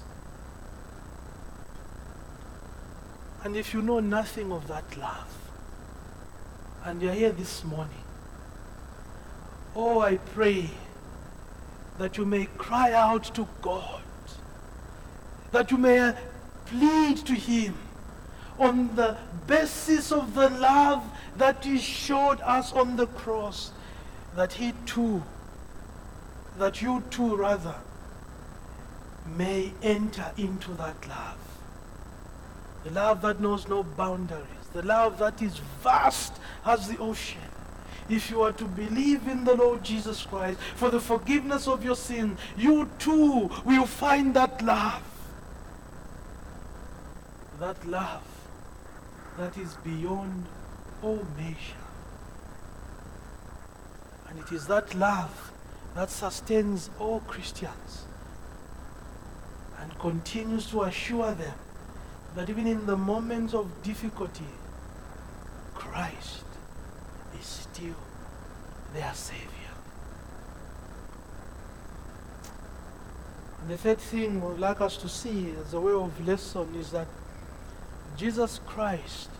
And 3.43 3.57
if 3.57 3.75
you 3.75 3.83
know 3.83 3.99
nothing 3.99 4.53
of 4.53 4.69
that 4.69 4.97
love, 4.97 5.35
and 6.85 7.03
you're 7.03 7.13
here 7.13 7.33
this 7.33 7.65
morning, 7.65 8.05
oh, 9.75 10.01
I 10.01 10.19
pray 10.19 10.71
that 11.99 12.17
you 12.17 12.25
may 12.25 12.47
cry 12.57 12.93
out 12.93 13.25
to 13.35 13.49
God, 13.63 14.03
that 15.51 15.73
you 15.73 15.77
may 15.77 16.15
plead 16.71 17.19
to 17.19 17.35
Him 17.35 17.75
on 18.59 18.95
the 18.97 19.17
basis 19.47 20.13
of 20.13 20.35
the 20.35 20.51
love 20.51 21.05
that 21.37 21.65
He 21.65 21.79
showed 21.79 22.41
us 22.41 22.73
on 22.73 22.97
the 22.97 23.07
cross, 23.07 23.73
that 24.37 24.53
He 24.53 24.73
too, 24.87 25.23
that 26.59 26.83
you 26.83 27.03
too 27.11 27.37
rather, 27.37 27.75
may 29.37 29.73
enter 29.83 30.33
into 30.37 30.73
that 30.73 30.97
love. 31.09 31.39
The 32.85 32.91
love 32.91 33.23
that 33.23 33.41
knows 33.41 33.69
no 33.69 33.83
boundaries, 33.83 34.45
the 34.73 34.83
love 34.83 35.19
that 35.19 35.43
is 35.43 35.59
vast 35.83 36.35
as 36.65 36.89
the 36.89 36.99
ocean. 36.99 37.41
If 38.09 38.31
you 38.31 38.43
are 38.43 38.53
to 38.53 38.65
believe 38.65 39.29
in 39.29 39.45
the 39.45 39.55
Lord 39.55 39.85
Jesus 39.85 40.23
Christ 40.23 40.59
for 40.77 40.91
the 40.91 41.01
forgiveness 41.01 41.69
of 41.69 41.85
your 41.85 41.97
sin, 41.97 42.39
you 42.57 42.89
too 42.99 43.51
will 43.65 43.87
find 43.87 44.33
that 44.35 44.63
love. 44.63 45.03
That 47.61 47.85
love 47.87 48.23
that 49.37 49.57
is 49.59 49.75
beyond 49.85 50.47
all 51.03 51.25
measure. 51.37 51.85
And 54.29 54.39
it 54.39 54.53
is 54.53 54.67
that 54.67 54.95
love 54.95 55.53
that 55.95 56.11
sustains 56.11 56.91
all 56.99 57.21
Christians 57.21 58.05
and 59.81 59.99
continues 59.99 60.67
to 60.71 60.83
assure 60.83 61.33
them 61.33 61.55
that 62.37 62.51
even 62.51 62.67
in 62.67 62.87
the 62.87 62.97
moments 62.97 63.55
of 63.55 63.83
difficulty, 63.83 64.45
Christ 65.75 66.45
is 67.41 67.47
still 67.47 67.97
their 68.95 69.13
Savior. 69.15 69.49
And 73.61 73.71
the 73.71 73.77
third 73.77 73.99
thing 73.99 74.41
we'd 74.41 74.61
like 74.61 74.81
us 74.81 74.97
to 74.99 75.09
see 75.09 75.53
as 75.65 75.75
a 75.75 75.81
way 75.81 75.93
of 75.93 76.27
lesson 76.27 76.69
is 76.77 76.91
that 76.93 77.07
Jesus 78.19 78.59
Christ 78.67 79.31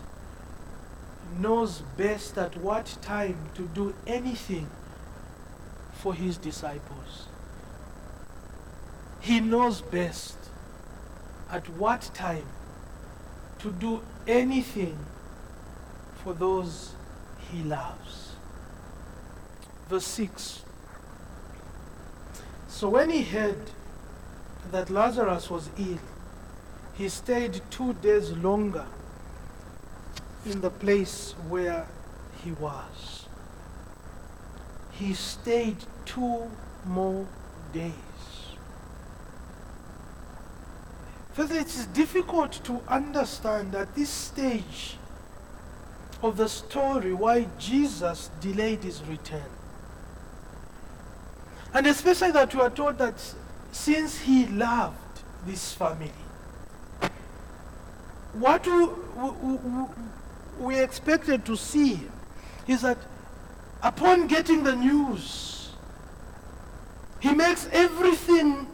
knows 1.37 1.83
best 1.97 2.37
at 2.37 2.55
what 2.55 2.97
time 3.01 3.37
to 3.55 3.63
do 3.75 3.93
anything 4.07 4.69
for 5.91 6.13
his 6.13 6.37
disciples. 6.37 7.27
He 9.19 9.41
knows 9.41 9.81
best 9.81 10.37
at 11.51 11.67
what 11.71 12.09
time 12.13 12.45
to 13.59 13.71
do 13.71 14.01
anything 14.25 14.97
for 16.23 16.33
those 16.33 16.93
he 17.51 17.61
loves. 17.63 18.31
Verse 19.89 20.05
6. 20.05 20.63
So 22.69 22.87
when 22.87 23.09
he 23.09 23.23
heard 23.23 23.59
that 24.71 24.89
Lazarus 24.89 25.49
was 25.49 25.69
ill, 25.77 25.99
he 26.99 27.07
stayed 27.07 27.61
two 27.71 27.93
days 27.93 28.31
longer 28.33 28.85
in 30.45 30.59
the 30.59 30.69
place 30.69 31.33
where 31.47 31.87
he 32.43 32.51
was. 32.51 33.25
He 34.91 35.13
stayed 35.13 35.77
two 36.03 36.51
more 36.85 37.25
days. 37.71 37.93
First, 41.31 41.53
it's 41.53 41.85
difficult 41.85 42.61
to 42.65 42.81
understand 42.89 43.73
at 43.75 43.95
this 43.95 44.09
stage 44.09 44.97
of 46.21 46.35
the 46.35 46.49
story 46.49 47.13
why 47.13 47.47
Jesus 47.57 48.29
delayed 48.41 48.83
his 48.83 49.01
return. 49.03 49.49
And 51.73 51.87
especially 51.87 52.31
that 52.31 52.53
we 52.53 52.59
are 52.59 52.69
told 52.69 52.97
that 52.97 53.23
since 53.71 54.19
he 54.19 54.47
loved 54.47 55.21
this 55.45 55.73
family, 55.73 56.11
what 58.39 58.65
we, 60.59 60.79
expected 60.79 61.45
to 61.45 61.55
see 61.57 61.99
is 62.67 62.81
that 62.81 62.97
upon 63.81 64.27
getting 64.27 64.63
the 64.63 64.75
news, 64.75 65.71
he 67.19 67.33
makes 67.33 67.67
everything, 67.71 68.67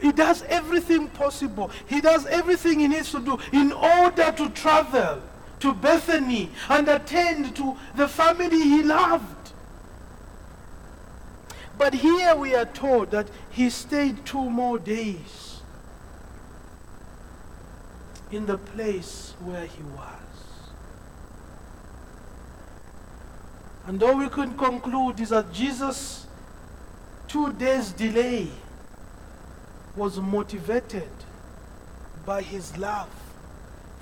he 0.00 0.12
does 0.12 0.42
everything 0.48 1.08
possible. 1.08 1.70
He 1.86 2.00
does 2.00 2.26
everything 2.26 2.80
he 2.80 2.88
needs 2.88 3.10
to 3.12 3.20
do 3.20 3.38
in 3.52 3.72
order 3.72 4.32
to 4.32 4.50
travel 4.50 5.22
to 5.60 5.74
Bethany 5.74 6.50
and 6.68 6.88
attend 6.88 7.56
to 7.56 7.76
the 7.96 8.08
family 8.08 8.60
he 8.60 8.82
loved. 8.82 9.52
But 11.78 11.94
here 11.94 12.34
we 12.34 12.54
are 12.54 12.66
told 12.66 13.10
that 13.12 13.28
he 13.50 13.70
stayed 13.70 14.26
two 14.26 14.50
more 14.50 14.78
days 14.78 15.49
in 18.32 18.46
the 18.46 18.58
place 18.58 19.34
where 19.40 19.66
he 19.66 19.82
was. 19.82 20.20
And 23.86 24.02
all 24.02 24.16
we 24.16 24.28
can 24.28 24.56
conclude 24.56 25.18
is 25.20 25.30
that 25.30 25.52
Jesus' 25.52 26.26
two 27.26 27.52
days 27.54 27.92
delay 27.92 28.48
was 29.96 30.18
motivated 30.18 31.08
by 32.24 32.42
his 32.42 32.76
love 32.76 33.08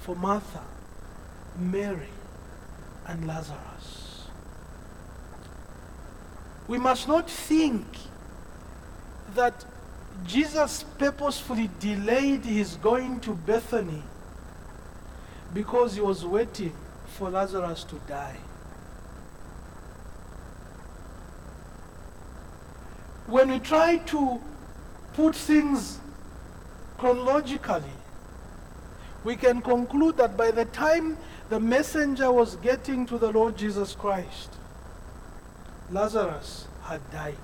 for 0.01 0.15
Martha, 0.17 0.63
Mary, 1.59 2.11
and 3.07 3.27
Lazarus. 3.27 4.29
We 6.67 6.77
must 6.77 7.09
not 7.09 7.31
think 7.31 7.87
that 9.35 9.65
Jesus 10.27 10.85
purposefully 10.99 11.71
delayed 11.81 12.45
his 12.45 12.77
going 12.77 13.21
to 13.21 13.33
Bethany 13.35 14.03
because 15.55 15.95
he 15.95 16.01
was 16.01 16.25
waiting 16.25 16.73
for 17.07 17.31
Lazarus 17.31 17.85
to 17.85 17.97
die. 18.07 18.39
when 23.29 23.51
we 23.51 23.59
try 23.59 23.99
to 23.99 24.41
put 25.13 25.35
things 25.37 26.01
chronologically, 26.97 27.93
we 29.23 29.37
can 29.37 29.61
conclude 29.61 30.17
that 30.17 30.37
by 30.37 30.51
the 30.51 30.65
time 30.67 31.17
the 31.51 31.61
messenger 31.61 32.33
was 32.33 32.57
getting 32.57 33.05
to 33.07 33.19
the 33.19 33.31
Lord 33.31 33.57
Jesus 33.57 33.95
Christ, 33.95 34.55
Lazarus 35.91 36.67
had 36.85 37.01
died. 37.11 37.37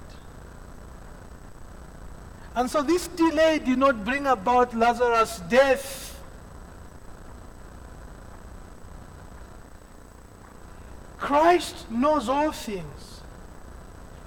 And 2.57 2.71
so 2.71 2.83
this 2.83 3.09
delay 3.09 3.59
did 3.59 3.79
not 3.79 4.05
bring 4.05 4.27
about 4.27 4.75
Lazarus' 4.75 5.41
death. 5.51 6.14
Christ 11.25 11.91
knows 11.91 12.29
all 12.29 12.53
things. 12.53 13.23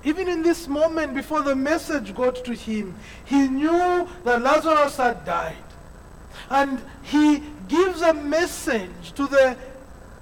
Even 0.03 0.27
in 0.27 0.41
this 0.41 0.67
moment 0.67 1.13
before 1.13 1.43
the 1.43 1.55
message 1.55 2.15
got 2.15 2.43
to 2.43 2.53
him, 2.53 2.95
he 3.23 3.47
knew 3.47 4.07
that 4.23 4.41
Lazarus 4.41 4.97
had 4.97 5.23
died. 5.23 5.55
And 6.49 6.81
he 7.03 7.43
gives 7.67 8.01
a 8.01 8.15
message 8.15 9.11
to 9.13 9.27
the, 9.27 9.55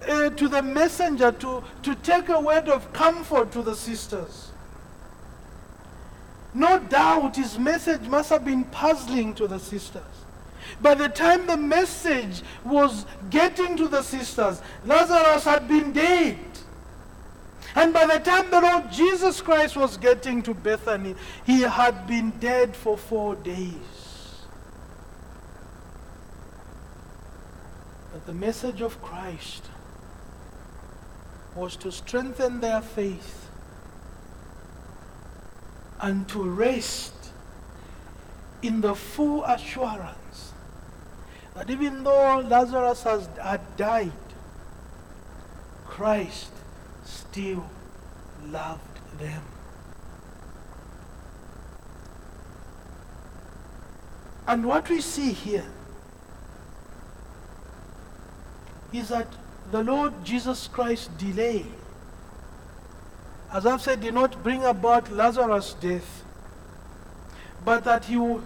uh, 0.06 0.32
to 0.32 0.50
the 0.50 0.62
messenger 0.62 1.32
to, 1.32 1.64
to 1.84 1.96
take 1.96 2.28
a 2.28 2.42
word 2.42 2.68
of 2.68 2.92
comfort 2.92 3.54
to 3.54 3.62
the 3.62 3.76
sisters. 3.76 4.52
No 6.54 6.80
doubt 6.80 7.38
his 7.38 7.58
message 7.58 8.02
must 8.02 8.30
have 8.32 8.44
been 8.44 8.66
puzzling 8.66 9.34
to 9.36 9.48
the 9.48 9.60
sisters. 9.60 10.04
By 10.82 10.96
the 10.96 11.08
time 11.08 11.48
the 11.48 11.58
message 11.58 12.42
was 12.66 13.06
getting 13.30 13.78
to 13.78 13.88
the 13.88 14.02
sisters, 14.02 14.62
Lazarus 14.86 15.46
had 15.46 15.70
been 15.70 15.94
dead. 15.94 16.38
And 17.76 17.94
by 17.94 18.06
the 18.06 18.20
time 18.20 18.50
the 18.50 18.62
Lord 18.62 18.90
Jesus 18.90 19.42
Christ 19.42 19.76
was 19.76 19.98
getting 19.98 20.42
to 20.44 20.54
Bethany, 20.54 21.16
he 21.46 21.62
had 21.62 22.08
been 22.08 22.32
dead 22.40 22.74
for 22.74 22.98
four 22.98 23.36
days. 23.36 24.46
But 28.14 28.26
the 28.26 28.34
message 28.34 28.80
of 28.80 29.02
Christ 29.02 29.66
was 31.54 31.76
to 31.78 31.92
strengthen 31.92 32.62
their 32.62 32.82
faith 32.82 33.50
and 36.00 36.28
to 36.30 36.44
rest 36.44 37.14
in 38.62 38.80
the 38.80 38.96
full 38.96 39.44
assurance 39.44 40.54
that 41.56 41.70
even 41.70 42.04
though 42.04 42.40
Lazarus 42.40 43.04
has, 43.04 43.30
had 43.42 43.62
died, 43.76 44.12
Christ 45.86 46.52
still 47.06 47.66
loved 48.48 49.20
them. 49.20 49.42
And 54.48 54.66
what 54.66 54.90
we 54.90 55.02
see 55.02 55.32
here 55.32 55.66
is 58.94 59.10
that 59.10 59.28
the 59.72 59.84
Lord 59.84 60.14
Jesus 60.24 60.68
Christ 60.68 61.18
delay, 61.18 61.66
as 63.52 63.66
I've 63.66 63.82
said, 63.82 64.02
did 64.02 64.14
not 64.14 64.44
bring 64.44 64.64
about 64.64 65.12
Lazarus' 65.12 65.74
death, 65.74 66.24
but 67.64 67.84
that 67.86 68.06
he, 68.06 68.38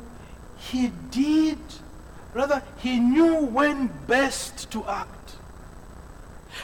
he 0.58 0.92
did, 1.12 1.58
rather, 2.34 2.64
he 2.78 3.00
knew 3.00 3.46
when 3.46 3.88
best 4.08 4.72
to 4.72 4.86
act. 4.86 5.36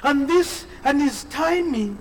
And 0.03 0.27
this, 0.27 0.65
and 0.85 1.01
his 1.01 1.23
timing 1.25 1.97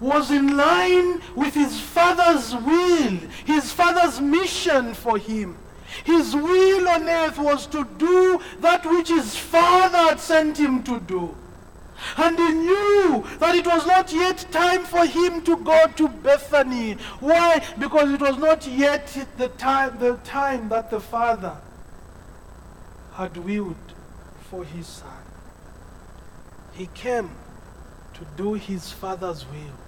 was 0.00 0.30
in 0.30 0.56
line 0.56 1.20
with 1.36 1.54
his 1.54 1.78
father's 1.78 2.54
will, 2.54 3.18
his 3.44 3.70
father's 3.72 4.20
mission 4.20 4.94
for 4.94 5.18
him. 5.18 5.56
His 6.04 6.34
will 6.34 6.88
on 6.88 7.08
earth 7.08 7.38
was 7.38 7.66
to 7.68 7.86
do 7.98 8.40
that 8.60 8.86
which 8.86 9.08
his 9.08 9.36
father 9.36 9.98
had 9.98 10.20
sent 10.20 10.56
him 10.56 10.82
to 10.84 10.98
do. 11.00 11.34
And 12.16 12.38
he 12.38 12.52
knew 12.52 13.24
that 13.38 13.54
it 13.54 13.66
was 13.66 13.86
not 13.86 14.12
yet 14.12 14.46
time 14.52 14.84
for 14.84 15.04
him 15.04 15.42
to 15.42 15.56
go 15.56 15.86
to 15.96 16.08
Bethany. 16.08 16.92
Why? 17.20 17.62
Because 17.78 18.10
it 18.10 18.20
was 18.20 18.38
not 18.38 18.66
yet 18.66 19.26
the 19.36 19.48
time, 19.48 19.98
the 19.98 20.14
time 20.18 20.68
that 20.68 20.90
the 20.90 21.00
father 21.00 21.56
had 23.14 23.36
willed 23.36 23.76
for 24.48 24.64
his 24.64 24.86
son. 24.86 25.10
He 26.72 26.86
came 26.94 27.30
to 28.18 28.26
do 28.36 28.54
his 28.54 28.90
father's 28.90 29.46
will 29.46 29.78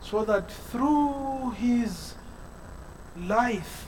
so 0.00 0.24
that 0.24 0.50
through 0.50 1.50
his 1.56 2.14
life, 3.26 3.86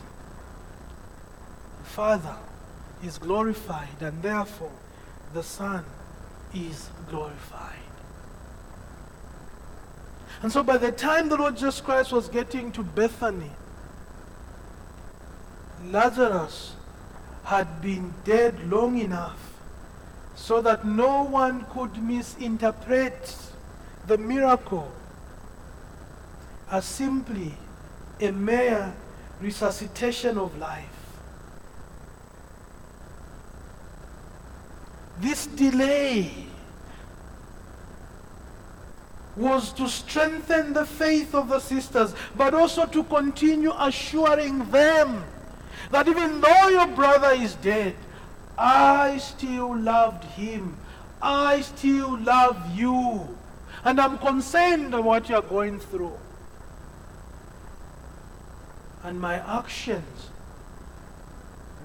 the 1.78 1.88
Father 1.88 2.36
is 3.02 3.18
glorified 3.18 4.00
and 4.00 4.22
therefore 4.22 4.72
the 5.32 5.42
Son 5.42 5.84
is 6.54 6.90
glorified. 7.08 7.76
And 10.42 10.50
so 10.50 10.62
by 10.62 10.78
the 10.78 10.90
time 10.90 11.28
the 11.28 11.36
Lord 11.36 11.54
Jesus 11.54 11.80
Christ 11.80 12.12
was 12.12 12.28
getting 12.28 12.72
to 12.72 12.82
Bethany, 12.82 13.50
Lazarus 15.86 16.74
had 17.44 17.80
been 17.80 18.14
dead 18.24 18.70
long 18.70 18.98
enough 18.98 19.38
so 20.34 20.60
that 20.62 20.84
no 20.86 21.24
one 21.24 21.64
could 21.70 22.02
misinterpret 22.02 23.36
the 24.06 24.18
miracle 24.18 24.90
as 26.70 26.84
simply 26.84 27.52
a 28.20 28.30
mere 28.30 28.92
resuscitation 29.40 30.38
of 30.38 30.56
life. 30.58 30.86
This 35.20 35.46
delay 35.46 36.30
was 39.36 39.72
to 39.72 39.88
strengthen 39.88 40.72
the 40.72 40.84
faith 40.84 41.34
of 41.34 41.48
the 41.48 41.60
sisters, 41.60 42.14
but 42.36 42.54
also 42.54 42.86
to 42.86 43.04
continue 43.04 43.72
assuring 43.78 44.70
them 44.70 45.24
that 45.90 46.08
even 46.08 46.40
though 46.40 46.68
your 46.68 46.86
brother 46.88 47.30
is 47.32 47.54
dead, 47.56 47.94
I 48.58 49.18
still 49.18 49.76
loved 49.76 50.24
him. 50.24 50.76
I 51.22 51.60
still 51.62 52.18
love 52.18 52.58
you. 52.74 53.36
And 53.84 54.00
I'm 54.00 54.18
concerned 54.18 54.94
of 54.94 55.04
what 55.04 55.28
you're 55.28 55.42
going 55.42 55.80
through 55.80 56.18
and 59.02 59.20
my 59.20 59.36
actions 59.58 60.30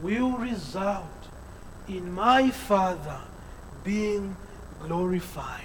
will 0.01 0.31
result 0.31 1.03
in 1.87 2.11
my 2.11 2.49
Father 2.49 3.19
being 3.83 4.35
glorified. 4.81 5.61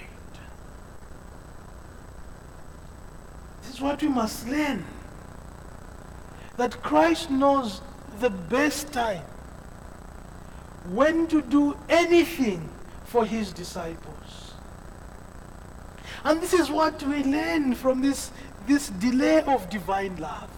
This 3.61 3.75
is 3.75 3.81
what 3.81 4.01
we 4.01 4.07
must 4.07 4.47
learn. 4.47 4.85
That 6.57 6.81
Christ 6.81 7.29
knows 7.29 7.81
the 8.19 8.29
best 8.29 8.93
time 8.93 9.23
when 10.89 11.27
to 11.27 11.41
do 11.41 11.75
anything 11.89 12.69
for 13.05 13.25
his 13.25 13.51
disciples. 13.51 14.10
And 16.23 16.41
this 16.41 16.53
is 16.53 16.69
what 16.69 17.01
we 17.03 17.23
learn 17.23 17.73
from 17.75 18.01
this, 18.01 18.31
this 18.67 18.89
delay 18.89 19.41
of 19.43 19.69
divine 19.69 20.15
love. 20.17 20.49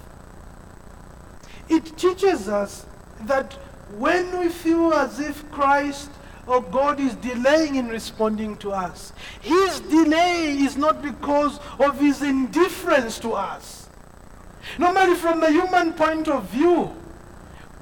It 1.69 1.97
teaches 1.97 2.49
us 2.49 2.85
that 3.21 3.53
when 3.97 4.39
we 4.39 4.49
feel 4.49 4.93
as 4.93 5.19
if 5.19 5.49
Christ 5.51 6.11
or 6.45 6.61
God 6.61 6.99
is 6.99 7.15
delaying 7.15 7.75
in 7.75 7.87
responding 7.87 8.57
to 8.57 8.71
us, 8.71 9.13
his 9.41 9.79
delay 9.81 10.57
is 10.57 10.75
not 10.75 11.01
because 11.01 11.59
of 11.79 11.99
his 11.99 12.21
indifference 12.21 13.19
to 13.19 13.31
us. 13.33 13.87
Normally, 14.77 15.15
from 15.15 15.39
the 15.39 15.51
human 15.51 15.93
point 15.93 16.27
of 16.27 16.49
view, 16.49 16.85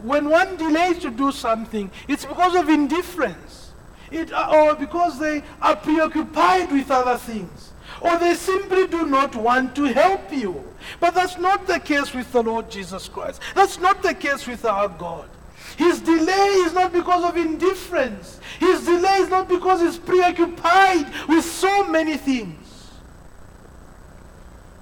when 0.04 0.30
one 0.30 0.58
delays 0.58 1.00
to 1.00 1.12
do 1.12 1.32
something, 1.32 1.92
it's 2.08 2.26
because 2.26 2.56
of 2.56 2.70
indifference. 2.70 3.61
It, 4.12 4.32
uh, 4.32 4.50
or 4.54 4.76
because 4.76 5.18
they 5.20 5.44
are 5.62 5.76
preoccupied 5.76 6.72
with 6.72 6.92
other 6.92 7.18
things. 7.18 7.72
Or 8.02 8.18
they 8.18 8.34
simply 8.34 8.88
do 8.88 9.06
not 9.06 9.36
want 9.36 9.76
to 9.76 9.84
help 9.84 10.32
you. 10.32 10.64
But 11.00 11.14
that's 11.14 11.38
not 11.38 11.68
the 11.68 11.80
case 11.80 12.14
with 12.14 12.32
the 12.32 12.44
Lord 12.44 12.70
Jesus 12.70 13.08
Christ. 13.08 13.42
That's 13.56 13.80
not 13.80 14.02
the 14.02 14.14
case 14.14 14.48
with 14.48 14.66
our 14.66 14.90
God. 14.90 15.30
His 15.78 16.02
delay 16.02 16.48
is 16.66 16.74
not 16.74 16.92
because 16.92 17.24
of 17.24 17.38
indifference. 17.38 18.40
His 18.60 18.86
delay 18.86 19.18
is 19.18 19.30
not 19.30 19.48
because 19.48 19.82
he's 19.82 19.98
preoccupied 19.98 21.08
with 21.28 21.46
so 21.46 21.88
many 21.88 22.18
things. 22.18 22.58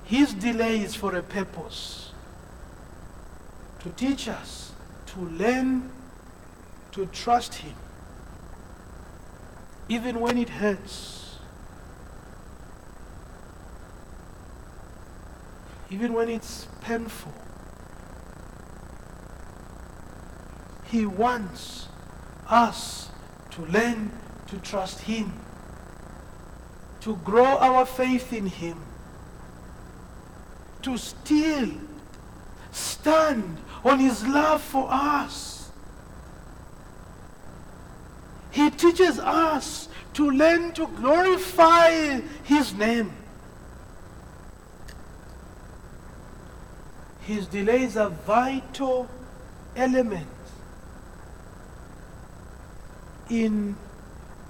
His 0.06 0.34
delay 0.34 0.80
is 0.80 0.96
for 0.96 1.16
a 1.16 1.22
purpose 1.22 2.12
to 3.82 3.90
teach 3.92 4.28
us 4.28 4.72
to 5.08 5.20
learn 5.22 5.90
to 6.92 7.06
trust 7.08 7.56
Him, 7.56 7.76
even 9.90 10.20
when 10.20 10.38
it 10.38 10.50
hurts 10.50 11.20
even 15.92 16.14
when 16.14 16.30
it's 16.30 16.68
painful. 16.82 17.34
He 20.86 21.06
wants 21.06 21.88
us 22.48 23.10
to 23.52 23.62
learn 23.66 24.12
to 24.48 24.58
trust 24.58 25.02
Him, 25.02 25.34
to 27.02 27.16
grow 27.18 27.58
our 27.58 27.86
faith 27.86 28.34
in 28.34 28.48
Him, 28.48 28.78
to 30.84 30.98
still 30.98 31.70
stand 32.72 33.58
on 33.84 34.00
His 34.00 34.26
love 34.28 34.62
for 34.62 34.88
us. 34.90 35.59
He 38.52 38.70
teaches 38.72 39.20
us 39.20 39.90
to 40.14 40.30
learn 40.30 40.72
to 40.74 40.88
glorify 40.88 42.22
His 42.44 42.74
name. 42.74 43.14
his 47.30 47.46
delay 47.46 47.84
is 47.84 47.96
a 47.96 48.10
vital 48.10 49.08
element 49.76 50.28
in 53.30 53.76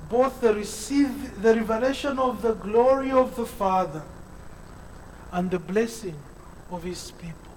both 0.10 0.40
the 0.40 0.54
receive 0.54 1.42
the 1.42 1.56
revelation 1.56 2.18
of 2.18 2.42
the 2.42 2.54
glory 2.54 3.12
of 3.12 3.36
the 3.36 3.46
Father 3.46 4.02
and 5.34 5.52
the 5.52 5.60
blessing 5.60 6.16
of 6.72 6.84
his 6.84 7.12
people. 7.12 7.54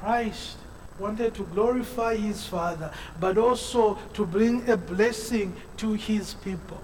Christ 0.00 0.56
wanted 0.98 1.34
to 1.34 1.44
glorify 1.44 2.16
his 2.16 2.46
Father, 2.46 2.90
but 3.20 3.38
also 3.38 3.98
to 4.14 4.26
bring 4.26 4.68
a 4.68 4.76
blessing 4.76 5.54
to 5.76 5.92
his 5.92 6.34
people. 6.34 6.80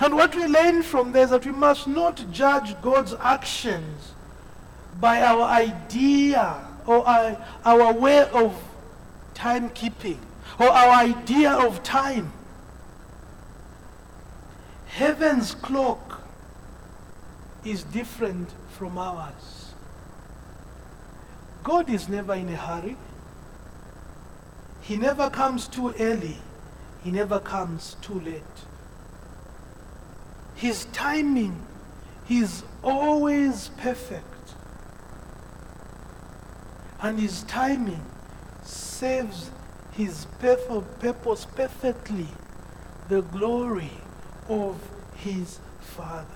And 0.00 0.14
what 0.16 0.34
we 0.34 0.46
learn 0.46 0.82
from 0.82 1.12
this 1.12 1.26
is 1.26 1.30
that 1.30 1.46
we 1.46 1.52
must 1.52 1.86
not 1.86 2.24
judge 2.32 2.80
God's 2.82 3.14
actions 3.20 4.12
by 5.00 5.22
our 5.22 5.42
idea 5.42 6.56
or 6.86 7.06
our, 7.06 7.92
way 7.92 8.28
of 8.30 8.60
timekeeping 9.34 10.18
or 10.58 10.68
our 10.68 11.04
idea 11.04 11.52
of 11.52 11.82
time. 11.82 12.32
Heaven's 14.86 15.54
clock 15.54 16.22
is 17.64 17.84
different 17.84 18.50
from 18.70 18.98
ours. 18.98 19.61
God 21.62 21.88
is 21.90 22.08
never 22.08 22.34
in 22.34 22.48
a 22.48 22.56
hurry. 22.56 22.96
He 24.82 24.96
never 24.96 25.30
comes 25.30 25.68
too 25.68 25.94
early. 25.98 26.38
He 27.04 27.10
never 27.10 27.38
comes 27.38 27.96
too 28.02 28.20
late. 28.20 28.42
His 30.54 30.86
timing 30.86 31.60
is 32.28 32.62
always 32.82 33.68
perfect 33.78 34.32
and 37.02 37.18
his 37.18 37.42
timing 37.42 38.00
serves 38.62 39.50
his 39.92 40.26
purpose 40.38 41.44
perfectly, 41.44 42.28
the 43.08 43.22
glory 43.22 43.90
of 44.48 44.80
his 45.16 45.58
Father. 45.80 46.26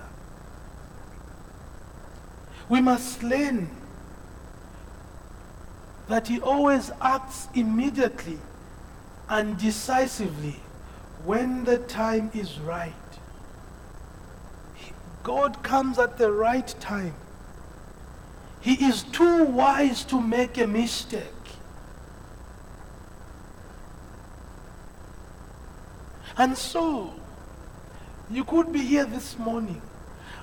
We 2.69 2.81
must 2.81 3.23
learn 3.23 3.69
that 6.09 6.27
He 6.27 6.39
always 6.39 6.91
acts 7.01 7.47
immediately 7.53 8.39
and 9.29 9.57
decisively 9.57 10.59
when 11.25 11.65
the 11.65 11.77
time 11.79 12.31
is 12.33 12.59
right. 12.59 12.93
God 15.23 15.61
comes 15.61 15.99
at 15.99 16.17
the 16.17 16.31
right 16.31 16.73
time. 16.79 17.13
He 18.61 18.73
is 18.85 19.03
too 19.03 19.43
wise 19.43 20.05
to 20.05 20.21
make 20.21 20.57
a 20.57 20.67
mistake. 20.67 21.23
And 26.37 26.57
so, 26.57 27.13
you 28.29 28.43
could 28.43 28.71
be 28.71 28.79
here 28.79 29.05
this 29.05 29.39
morning, 29.39 29.81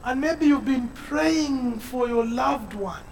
and 0.03 0.21
maybe 0.21 0.47
you've 0.47 0.65
been 0.65 0.89
praying 0.89 1.79
for 1.79 2.09
your 2.09 2.27
loved 2.27 2.75
one, 2.75 3.03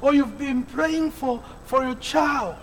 or 0.00 0.14
you've 0.14 0.38
been 0.38 0.62
praying 0.62 1.10
for, 1.10 1.42
for 1.64 1.84
your 1.84 1.96
child, 1.96 2.56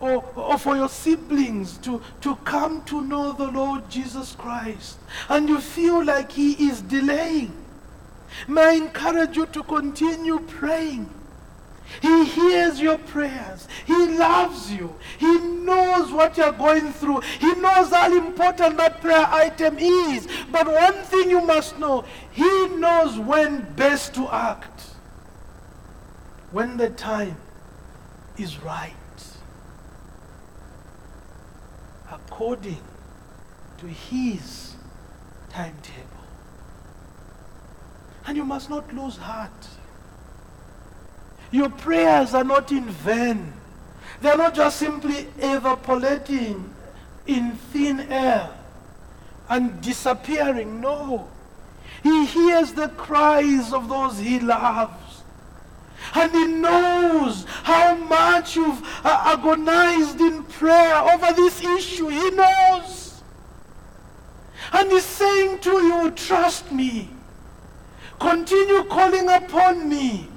or, 0.00 0.24
or 0.36 0.58
for 0.58 0.76
your 0.76 0.88
siblings 0.88 1.78
to, 1.78 2.00
to 2.20 2.36
come 2.36 2.84
to 2.84 3.02
know 3.02 3.32
the 3.32 3.50
Lord 3.50 3.88
Jesus 3.90 4.34
Christ, 4.36 4.98
and 5.28 5.48
you 5.48 5.60
feel 5.60 6.04
like 6.04 6.32
He 6.32 6.52
is 6.68 6.80
delaying. 6.82 7.52
May 8.46 8.62
I 8.62 8.72
encourage 8.72 9.36
you 9.36 9.46
to 9.46 9.62
continue 9.62 10.38
praying. 10.40 11.08
He 12.02 12.24
hears 12.26 12.80
your 12.80 12.98
prayers. 12.98 13.66
He 13.86 14.18
loves 14.18 14.70
you. 14.70 14.94
He 15.18 15.38
knows 15.38 16.12
what 16.12 16.36
you're 16.36 16.52
going 16.52 16.92
through. 16.92 17.20
He 17.20 17.54
knows 17.54 17.90
how 17.90 18.14
important 18.14 18.76
that 18.76 19.00
prayer 19.00 19.26
item 19.26 19.78
is. 19.78 20.28
But 20.52 20.66
one 20.66 21.02
thing 21.04 21.30
you 21.30 21.40
must 21.40 21.78
know 21.78 22.04
He 22.30 22.68
knows 22.68 23.18
when 23.18 23.62
best 23.74 24.14
to 24.14 24.28
act. 24.28 24.77
When 26.50 26.76
the 26.76 26.90
time 26.90 27.36
is 28.38 28.58
right. 28.62 28.94
According 32.10 32.80
to 33.78 33.86
His 33.86 34.74
timetable. 35.50 36.04
And 38.26 38.36
you 38.36 38.44
must 38.44 38.70
not 38.70 38.94
lose 38.94 39.16
heart. 39.16 39.68
Your 41.50 41.70
prayers 41.70 42.34
are 42.34 42.44
not 42.44 42.72
in 42.72 42.84
vain. 42.84 43.52
They 44.20 44.30
are 44.30 44.36
not 44.36 44.54
just 44.54 44.78
simply 44.78 45.28
evaporating 45.38 46.74
in 47.26 47.52
thin 47.52 48.00
air 48.00 48.50
and 49.48 49.80
disappearing. 49.80 50.80
No. 50.80 51.28
He 52.02 52.26
hears 52.26 52.72
the 52.72 52.88
cries 52.88 53.72
of 53.72 53.88
those 53.88 54.18
he 54.18 54.40
loves. 54.40 55.07
And 56.14 56.32
he 56.32 56.46
knows 56.46 57.44
how 57.64 57.94
much 57.94 58.56
you've 58.56 58.82
uh, 59.04 59.34
agonized 59.36 60.20
in 60.20 60.42
prayer 60.44 60.96
over 60.96 61.32
this 61.34 61.62
issue. 61.62 62.08
He 62.08 62.30
knows. 62.30 63.20
And 64.72 64.90
he's 64.90 65.04
saying 65.04 65.60
to 65.60 65.70
you, 65.70 66.10
trust 66.12 66.72
me. 66.72 67.10
Continue 68.18 68.84
calling 68.84 69.28
upon 69.28 69.88
me. 69.88 70.28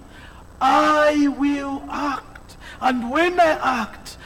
I 0.60 1.28
will 1.38 1.84
act. 1.90 2.58
And 2.80 3.12
when 3.12 3.40
I 3.40 3.82
act, 3.82 4.18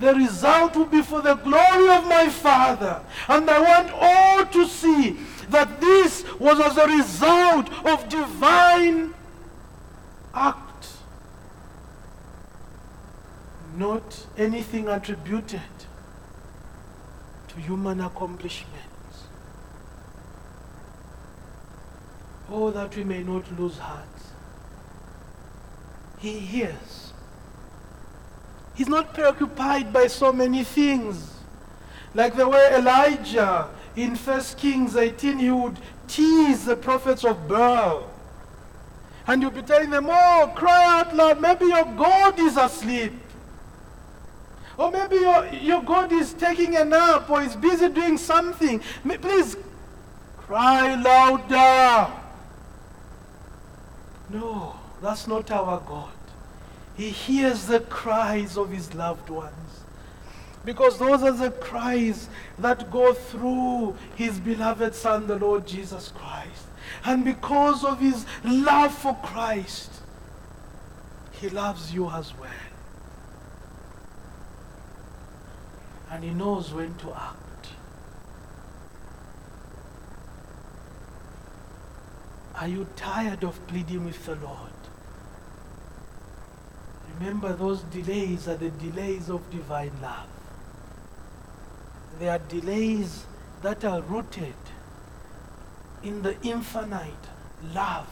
the 0.00 0.14
result 0.14 0.76
will 0.76 0.86
be 0.86 1.02
for 1.02 1.22
the 1.22 1.34
glory 1.34 1.88
of 1.88 2.06
my 2.08 2.28
Father. 2.28 3.00
And 3.28 3.48
I 3.48 3.60
want 3.60 3.90
all 3.92 4.46
to 4.46 4.66
see 4.66 5.18
that 5.50 5.80
this 5.80 6.24
was 6.38 6.58
as 6.60 6.76
a 6.76 6.86
result 6.86 7.70
of 7.86 8.08
divine 8.08 9.14
act, 10.34 10.73
not 13.76 14.26
anything 14.36 14.88
attributed 14.88 15.60
to 17.48 17.60
human 17.60 18.00
accomplishments. 18.00 19.24
Oh, 22.50 22.70
that 22.70 22.96
we 22.96 23.04
may 23.04 23.22
not 23.22 23.44
lose 23.58 23.78
heart. 23.78 24.04
He 26.18 26.38
hears. 26.38 27.12
He's 28.74 28.88
not 28.88 29.14
preoccupied 29.14 29.92
by 29.92 30.08
so 30.08 30.32
many 30.32 30.64
things. 30.64 31.32
Like 32.14 32.36
the 32.36 32.48
way 32.48 32.74
Elijah 32.74 33.68
in 33.96 34.16
1 34.16 34.40
Kings 34.56 34.96
18, 34.96 35.38
he 35.38 35.50
would 35.50 35.78
tease 36.08 36.64
the 36.64 36.76
prophets 36.76 37.24
of 37.24 37.48
Baal. 37.48 38.10
And 39.26 39.40
you'll 39.40 39.50
be 39.52 39.62
telling 39.62 39.90
them, 39.90 40.06
oh, 40.08 40.52
cry 40.54 41.00
out 41.00 41.14
loud, 41.16 41.40
maybe 41.40 41.66
your 41.66 41.84
God 41.84 42.38
is 42.38 42.56
asleep. 42.56 43.12
Or 44.76 44.90
maybe 44.90 45.16
your, 45.16 45.46
your 45.46 45.82
God 45.82 46.12
is 46.12 46.32
taking 46.34 46.76
a 46.76 46.84
nap 46.84 47.30
or 47.30 47.42
is 47.42 47.56
busy 47.56 47.88
doing 47.88 48.18
something. 48.18 48.80
Please 49.20 49.56
cry 50.38 50.94
louder. 50.94 52.12
No. 54.30 54.76
That's 55.04 55.26
not 55.26 55.50
our 55.50 55.80
God. 55.80 56.12
He 56.96 57.10
hears 57.10 57.66
the 57.66 57.80
cries 57.80 58.56
of 58.56 58.70
his 58.70 58.94
loved 58.94 59.28
ones. 59.28 59.52
Because 60.64 60.98
those 60.98 61.22
are 61.22 61.32
the 61.32 61.50
cries 61.50 62.30
that 62.58 62.90
go 62.90 63.12
through 63.12 63.96
his 64.16 64.40
beloved 64.40 64.94
Son, 64.94 65.26
the 65.26 65.36
Lord 65.36 65.66
Jesus 65.66 66.10
Christ. 66.16 66.64
And 67.04 67.22
because 67.22 67.84
of 67.84 68.00
his 68.00 68.24
love 68.44 68.94
for 68.94 69.14
Christ, 69.16 69.90
he 71.32 71.50
loves 71.50 71.92
you 71.92 72.08
as 72.08 72.32
well. 72.38 72.50
And 76.14 76.22
he 76.22 76.30
knows 76.30 76.72
when 76.72 76.94
to 76.98 77.12
act. 77.12 77.70
Are 82.54 82.68
you 82.68 82.86
tired 82.94 83.42
of 83.42 83.66
pleading 83.66 84.04
with 84.04 84.24
the 84.24 84.36
Lord? 84.36 84.70
Remember, 87.18 87.52
those 87.52 87.82
delays 87.82 88.46
are 88.46 88.54
the 88.56 88.70
delays 88.70 89.28
of 89.28 89.50
divine 89.50 89.90
love. 90.00 90.28
They 92.20 92.28
are 92.28 92.38
delays 92.38 93.26
that 93.62 93.84
are 93.84 94.00
rooted 94.02 94.54
in 96.04 96.22
the 96.22 96.40
infinite 96.44 97.26
love 97.74 98.08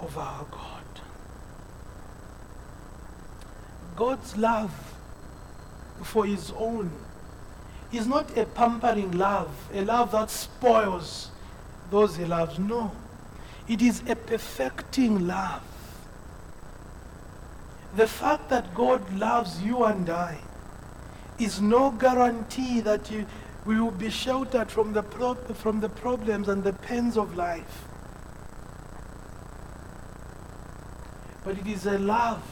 of 0.00 0.18
our 0.18 0.44
God. 0.50 1.00
God's 3.94 4.36
love 4.36 4.72
for 6.02 6.26
his 6.26 6.52
own 6.56 6.90
is 7.92 8.06
not 8.06 8.36
a 8.36 8.46
pampering 8.46 9.12
love, 9.12 9.50
a 9.74 9.82
love 9.82 10.12
that 10.12 10.30
spoils 10.30 11.30
those 11.90 12.16
he 12.16 12.24
loves. 12.24 12.58
No. 12.58 12.92
It 13.68 13.82
is 13.82 14.02
a 14.08 14.16
perfecting 14.16 15.26
love 15.26 15.62
the 17.96 18.06
fact 18.06 18.48
that 18.48 18.74
God 18.74 19.12
loves 19.14 19.62
you 19.62 19.84
and 19.84 20.08
I 20.08 20.38
is 21.38 21.60
no 21.60 21.90
guarantee 21.90 22.80
that 22.80 23.10
you, 23.10 23.26
we 23.64 23.80
will 23.80 23.90
be 23.90 24.10
sheltered 24.10 24.70
from 24.70 24.92
the, 24.92 25.02
from 25.54 25.80
the 25.80 25.88
problems 25.88 26.48
and 26.48 26.64
the 26.64 26.72
pains 26.72 27.16
of 27.16 27.36
life. 27.36 27.84
But 31.44 31.58
it 31.58 31.66
is 31.66 31.86
a 31.86 31.98
love 31.98 32.42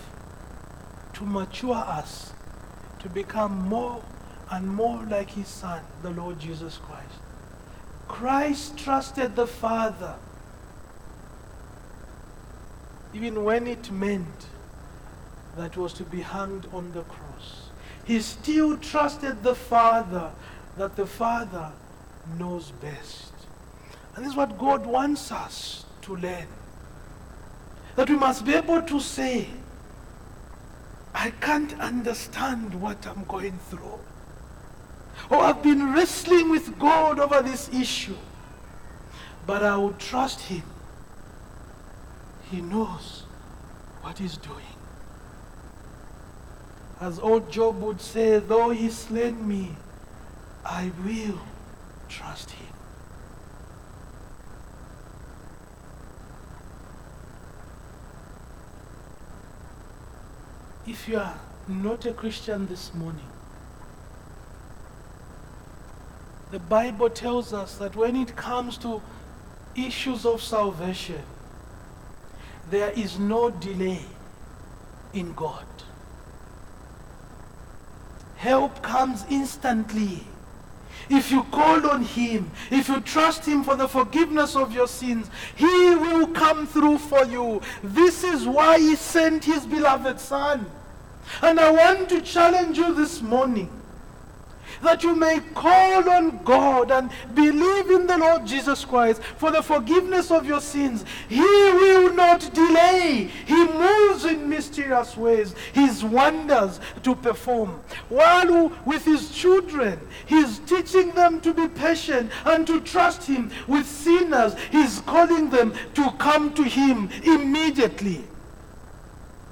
to 1.15 1.25
mature 1.25 1.77
us, 1.77 2.33
to 2.99 3.09
become 3.09 3.69
more 3.69 4.03
and 4.51 4.69
more 4.69 5.05
like 5.05 5.31
his 5.31 5.49
Son, 5.49 5.83
the 6.03 6.11
Lord 6.11 6.39
Jesus 6.41 6.79
Christ. 6.79 7.21
Christ 8.09 8.77
trusted 8.77 9.37
the 9.37 9.47
Father 9.47 10.17
even 13.13 13.45
when 13.45 13.67
it 13.67 13.91
meant 13.91 14.47
that 15.57 15.77
was 15.77 15.93
to 15.95 16.05
be 16.05 16.21
hanged 16.21 16.67
on 16.73 16.93
the 16.93 17.03
cross. 17.03 17.71
He 18.05 18.21
still 18.21 18.77
trusted 18.77 19.43
the 19.43 19.55
Father, 19.55 20.31
that 20.77 20.97
the 20.97 21.07
Father 21.07 21.73
knows 22.39 22.71
best. 22.81 23.33
And 24.15 24.25
this 24.25 24.33
is 24.33 24.37
what 24.37 24.59
God 24.59 24.87
wants 24.87 25.33
us 25.33 25.85
to 26.03 26.17
learn. 26.17 26.47
That 27.97 28.09
we 28.09 28.17
must 28.17 28.45
be 28.45 28.55
able 28.55 28.83
to 28.83 29.01
say, 29.01 29.49
I 31.15 31.31
can't 31.31 31.79
understand 31.81 32.81
what 32.81 33.07
I'm 33.07 33.25
going 33.25 33.59
through. 33.69 33.99
Or 35.29 35.39
I've 35.39 35.63
been 35.63 35.93
wrestling 35.93 36.51
with 36.51 36.79
God 36.79 37.19
over 37.19 37.43
this 37.43 37.69
issue. 37.73 38.17
But 39.47 39.63
I 39.63 39.77
will 39.77 39.93
trust 39.95 40.41
Him. 40.41 40.63
He 42.51 42.61
knows 42.61 43.25
what 44.03 44.19
He's 44.19 44.37
doing. 44.37 44.65
As 47.01 47.19
old 47.19 47.51
Job 47.51 47.81
would 47.81 48.01
say, 48.01 48.39
though 48.39 48.71
he 48.71 48.91
slain 48.91 49.49
me, 49.49 49.75
I 50.67 50.93
will 51.03 51.41
trust 52.09 52.51
him. 52.51 52.67
if 60.91 61.09
you 61.09 61.19
are 61.19 61.39
not 61.69 62.05
a 62.05 62.13
Christian 62.13 62.67
this 62.67 62.93
morning, 62.95 63.29
the 66.51 66.59
Bible 66.59 67.09
tells 67.09 67.53
us 67.53 67.77
that 67.77 67.95
when 67.95 68.17
it 68.17 68.35
comes 68.37 68.77
to 68.79 69.01
issues 69.77 70.27
of 70.27 70.43
salvation, 70.43 71.23
there 72.71 72.91
is 72.91 73.19
no 73.19 73.51
delay 73.51 74.03
in 75.13 75.33
God. 75.35 75.65
Help 78.37 78.83
comes 78.83 79.25
instantly. 79.31 80.25
If 81.09 81.31
you 81.31 81.43
call 81.45 81.89
on 81.91 82.03
Him, 82.03 82.51
if 82.71 82.89
you 82.89 83.01
trust 83.01 83.45
Him 83.45 83.65
for 83.65 83.77
the 83.77 83.89
forgiveness 83.89 84.57
of 84.57 84.73
your 84.73 84.89
sins, 84.89 85.29
He 85.57 85.67
will 85.67 86.27
come 86.29 86.67
through 86.67 86.99
for 86.99 87.25
you. 87.25 87.61
This 87.83 88.25
is 88.25 88.47
why 88.47 88.79
He 88.79 88.97
sent 88.97 89.45
His 89.45 89.67
beloved 89.67 90.19
Son. 90.21 90.67
And 91.43 91.61
I 91.61 91.71
want 91.71 92.09
to 92.09 92.21
challenge 92.21 92.79
you 92.79 92.95
this 92.95 93.21
morning 93.21 93.71
that 94.83 95.03
you 95.03 95.15
may 95.15 95.41
call 95.55 96.09
on 96.09 96.43
God 96.45 96.91
and 96.91 97.11
believe 97.35 97.91
in 97.91 98.07
the 98.07 98.19
Lord 98.19 98.47
Jesus 98.47 98.85
Christ 98.85 99.23
for 99.37 99.51
the 99.51 99.63
forgiveness 99.63 100.31
of 100.31 100.47
your 100.47 100.61
sins. 100.61 101.05
He 101.29 101.41
will 101.41 102.13
not 102.13 102.53
delay. 102.55 103.31
He 103.47 103.65
moves 103.65 104.25
in 104.25 104.49
mysterious 104.49 105.17
ways, 105.17 105.55
His 105.73 106.05
wonders 106.05 106.81
to 107.03 107.15
perform. 107.15 107.81
While 108.09 108.73
with 108.85 109.05
His 109.05 109.31
children, 109.31 110.01
He's 110.27 110.59
teaching 110.61 111.11
them 111.13 111.41
to 111.41 111.53
be 111.53 111.69
patient 111.69 112.31
and 112.45 112.67
to 112.67 112.81
trust 112.81 113.25
Him. 113.25 113.51
With 113.67 113.87
sinners, 113.87 114.55
He's 114.71 115.01
calling 115.01 115.51
them 115.51 115.75
to 115.95 116.11
come 116.19 116.53
to 116.55 116.63
Him 116.63 117.11
immediately. 117.25 118.25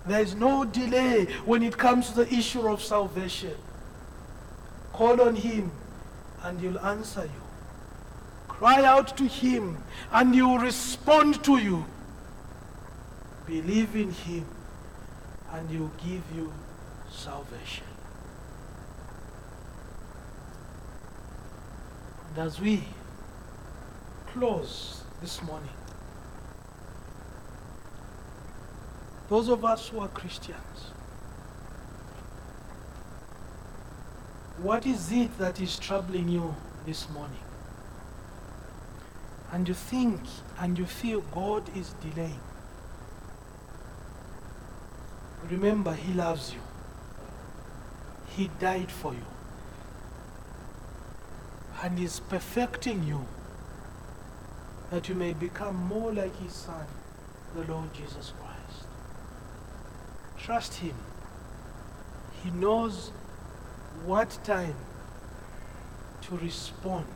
There 0.07 0.21
is 0.21 0.35
no 0.35 0.65
delay 0.65 1.27
when 1.45 1.63
it 1.63 1.77
comes 1.77 2.09
to 2.11 2.25
the 2.25 2.35
issue 2.35 2.67
of 2.67 2.83
salvation. 2.83 3.55
Call 4.99 5.21
on 5.21 5.37
him 5.37 5.71
and 6.43 6.61
he'll 6.61 6.81
answer 6.81 7.23
you. 7.23 7.43
Cry 8.49 8.83
out 8.83 9.17
to 9.17 9.29
him 9.29 9.79
and 10.11 10.35
he 10.35 10.43
will 10.43 10.59
respond 10.59 11.45
to 11.45 11.57
you. 11.57 11.85
Believe 13.47 13.95
in 13.95 14.11
him 14.11 14.45
and 15.53 15.71
he 15.71 15.77
will 15.77 15.93
give 16.05 16.25
you 16.35 16.53
salvation. 17.13 17.87
And 22.31 22.45
as 22.45 22.61
we 22.61 22.83
close 24.33 25.05
this 25.21 25.41
morning, 25.45 25.79
those 29.29 29.49
of 29.49 29.65
us 29.65 29.87
who 29.87 30.01
are 30.01 30.09
Christians, 30.09 30.91
What 34.63 34.87
is 34.87 35.13
it 35.13 35.39
that 35.39 35.61
is 35.61 35.79
troubling 35.79 36.29
you 36.29 36.57
this 36.85 37.09
morning? 37.11 37.39
And 39.53 39.69
you 39.69 39.75
think 39.75 40.21
and 40.59 40.77
you 40.77 40.85
feel 40.85 41.21
God 41.21 41.63
is 41.77 41.95
delaying. 42.03 42.41
Remember, 45.49 45.95
He 45.95 46.13
loves 46.13 46.53
you. 46.53 46.61
He 48.31 48.51
died 48.59 48.91
for 48.91 49.13
you. 49.15 49.27
And 51.81 51.97
is 52.01 52.19
perfecting 52.19 53.05
you 53.05 53.27
that 54.91 55.09
you 55.09 55.15
may 55.15 55.35
become 55.35 55.77
more 55.77 56.13
like 56.13 56.37
His 56.41 56.53
Son, 56.53 56.85
the 57.55 57.63
Lord 57.73 57.95
Jesus 57.95 58.33
Christ. 58.41 58.89
Trust 60.37 60.75
Him. 60.75 60.97
He 62.43 62.51
knows 62.51 63.13
what 64.05 64.39
time 64.45 64.77
to 66.23 66.37
respond. 66.39 67.07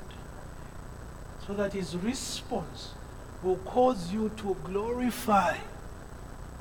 So 1.47 1.55
that 1.55 1.72
his 1.72 1.97
response 1.97 2.95
will 3.43 3.57
cause 3.57 4.12
you 4.12 4.30
to 4.39 4.57
glorify 4.64 5.57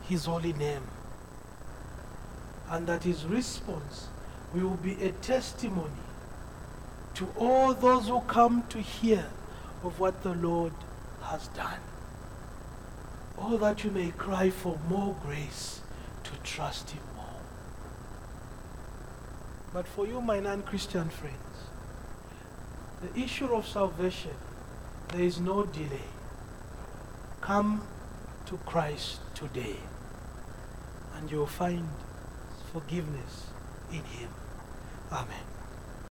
his 0.04 0.26
holy 0.26 0.54
name. 0.54 0.84
And 2.70 2.88
that 2.88 3.04
his 3.04 3.26
response 3.26 4.08
will 4.54 4.78
be 4.82 4.94
a 5.04 5.12
testimony 5.12 5.92
to 7.16 7.28
all 7.38 7.74
those 7.74 8.08
who 8.08 8.22
come 8.22 8.64
to 8.70 8.80
hear 8.80 9.26
of 9.84 10.00
what 10.00 10.24
the 10.24 10.34
Lord 10.34 10.74
has 11.24 11.48
done. 11.50 11.80
Oh, 13.38 13.58
that 13.58 13.84
you 13.84 13.92
may 13.92 14.12
cry 14.12 14.50
for 14.50 14.80
more 14.90 15.16
grace 15.24 15.82
to 16.24 16.32
trust 16.44 16.92
him 16.92 17.02
but 19.74 19.88
for 19.88 20.06
you, 20.06 20.22
my 20.22 20.40
non 20.40 20.64
Christian 20.64 21.10
friends, 21.10 21.58
the 23.02 23.20
issue 23.20 23.54
of 23.54 23.68
salvation, 23.68 24.36
there 25.10 25.24
is 25.24 25.40
no 25.40 25.66
delay. 25.66 26.10
Come 27.40 27.84
to 28.46 28.58
Christ 28.66 29.20
today, 29.34 29.78
and 31.16 31.32
you 31.32 31.38
will 31.38 31.48
find 31.48 31.88
forgiveness 32.74 33.48
in 33.92 34.04
Him. 34.04 34.30
Amen. 35.12 35.51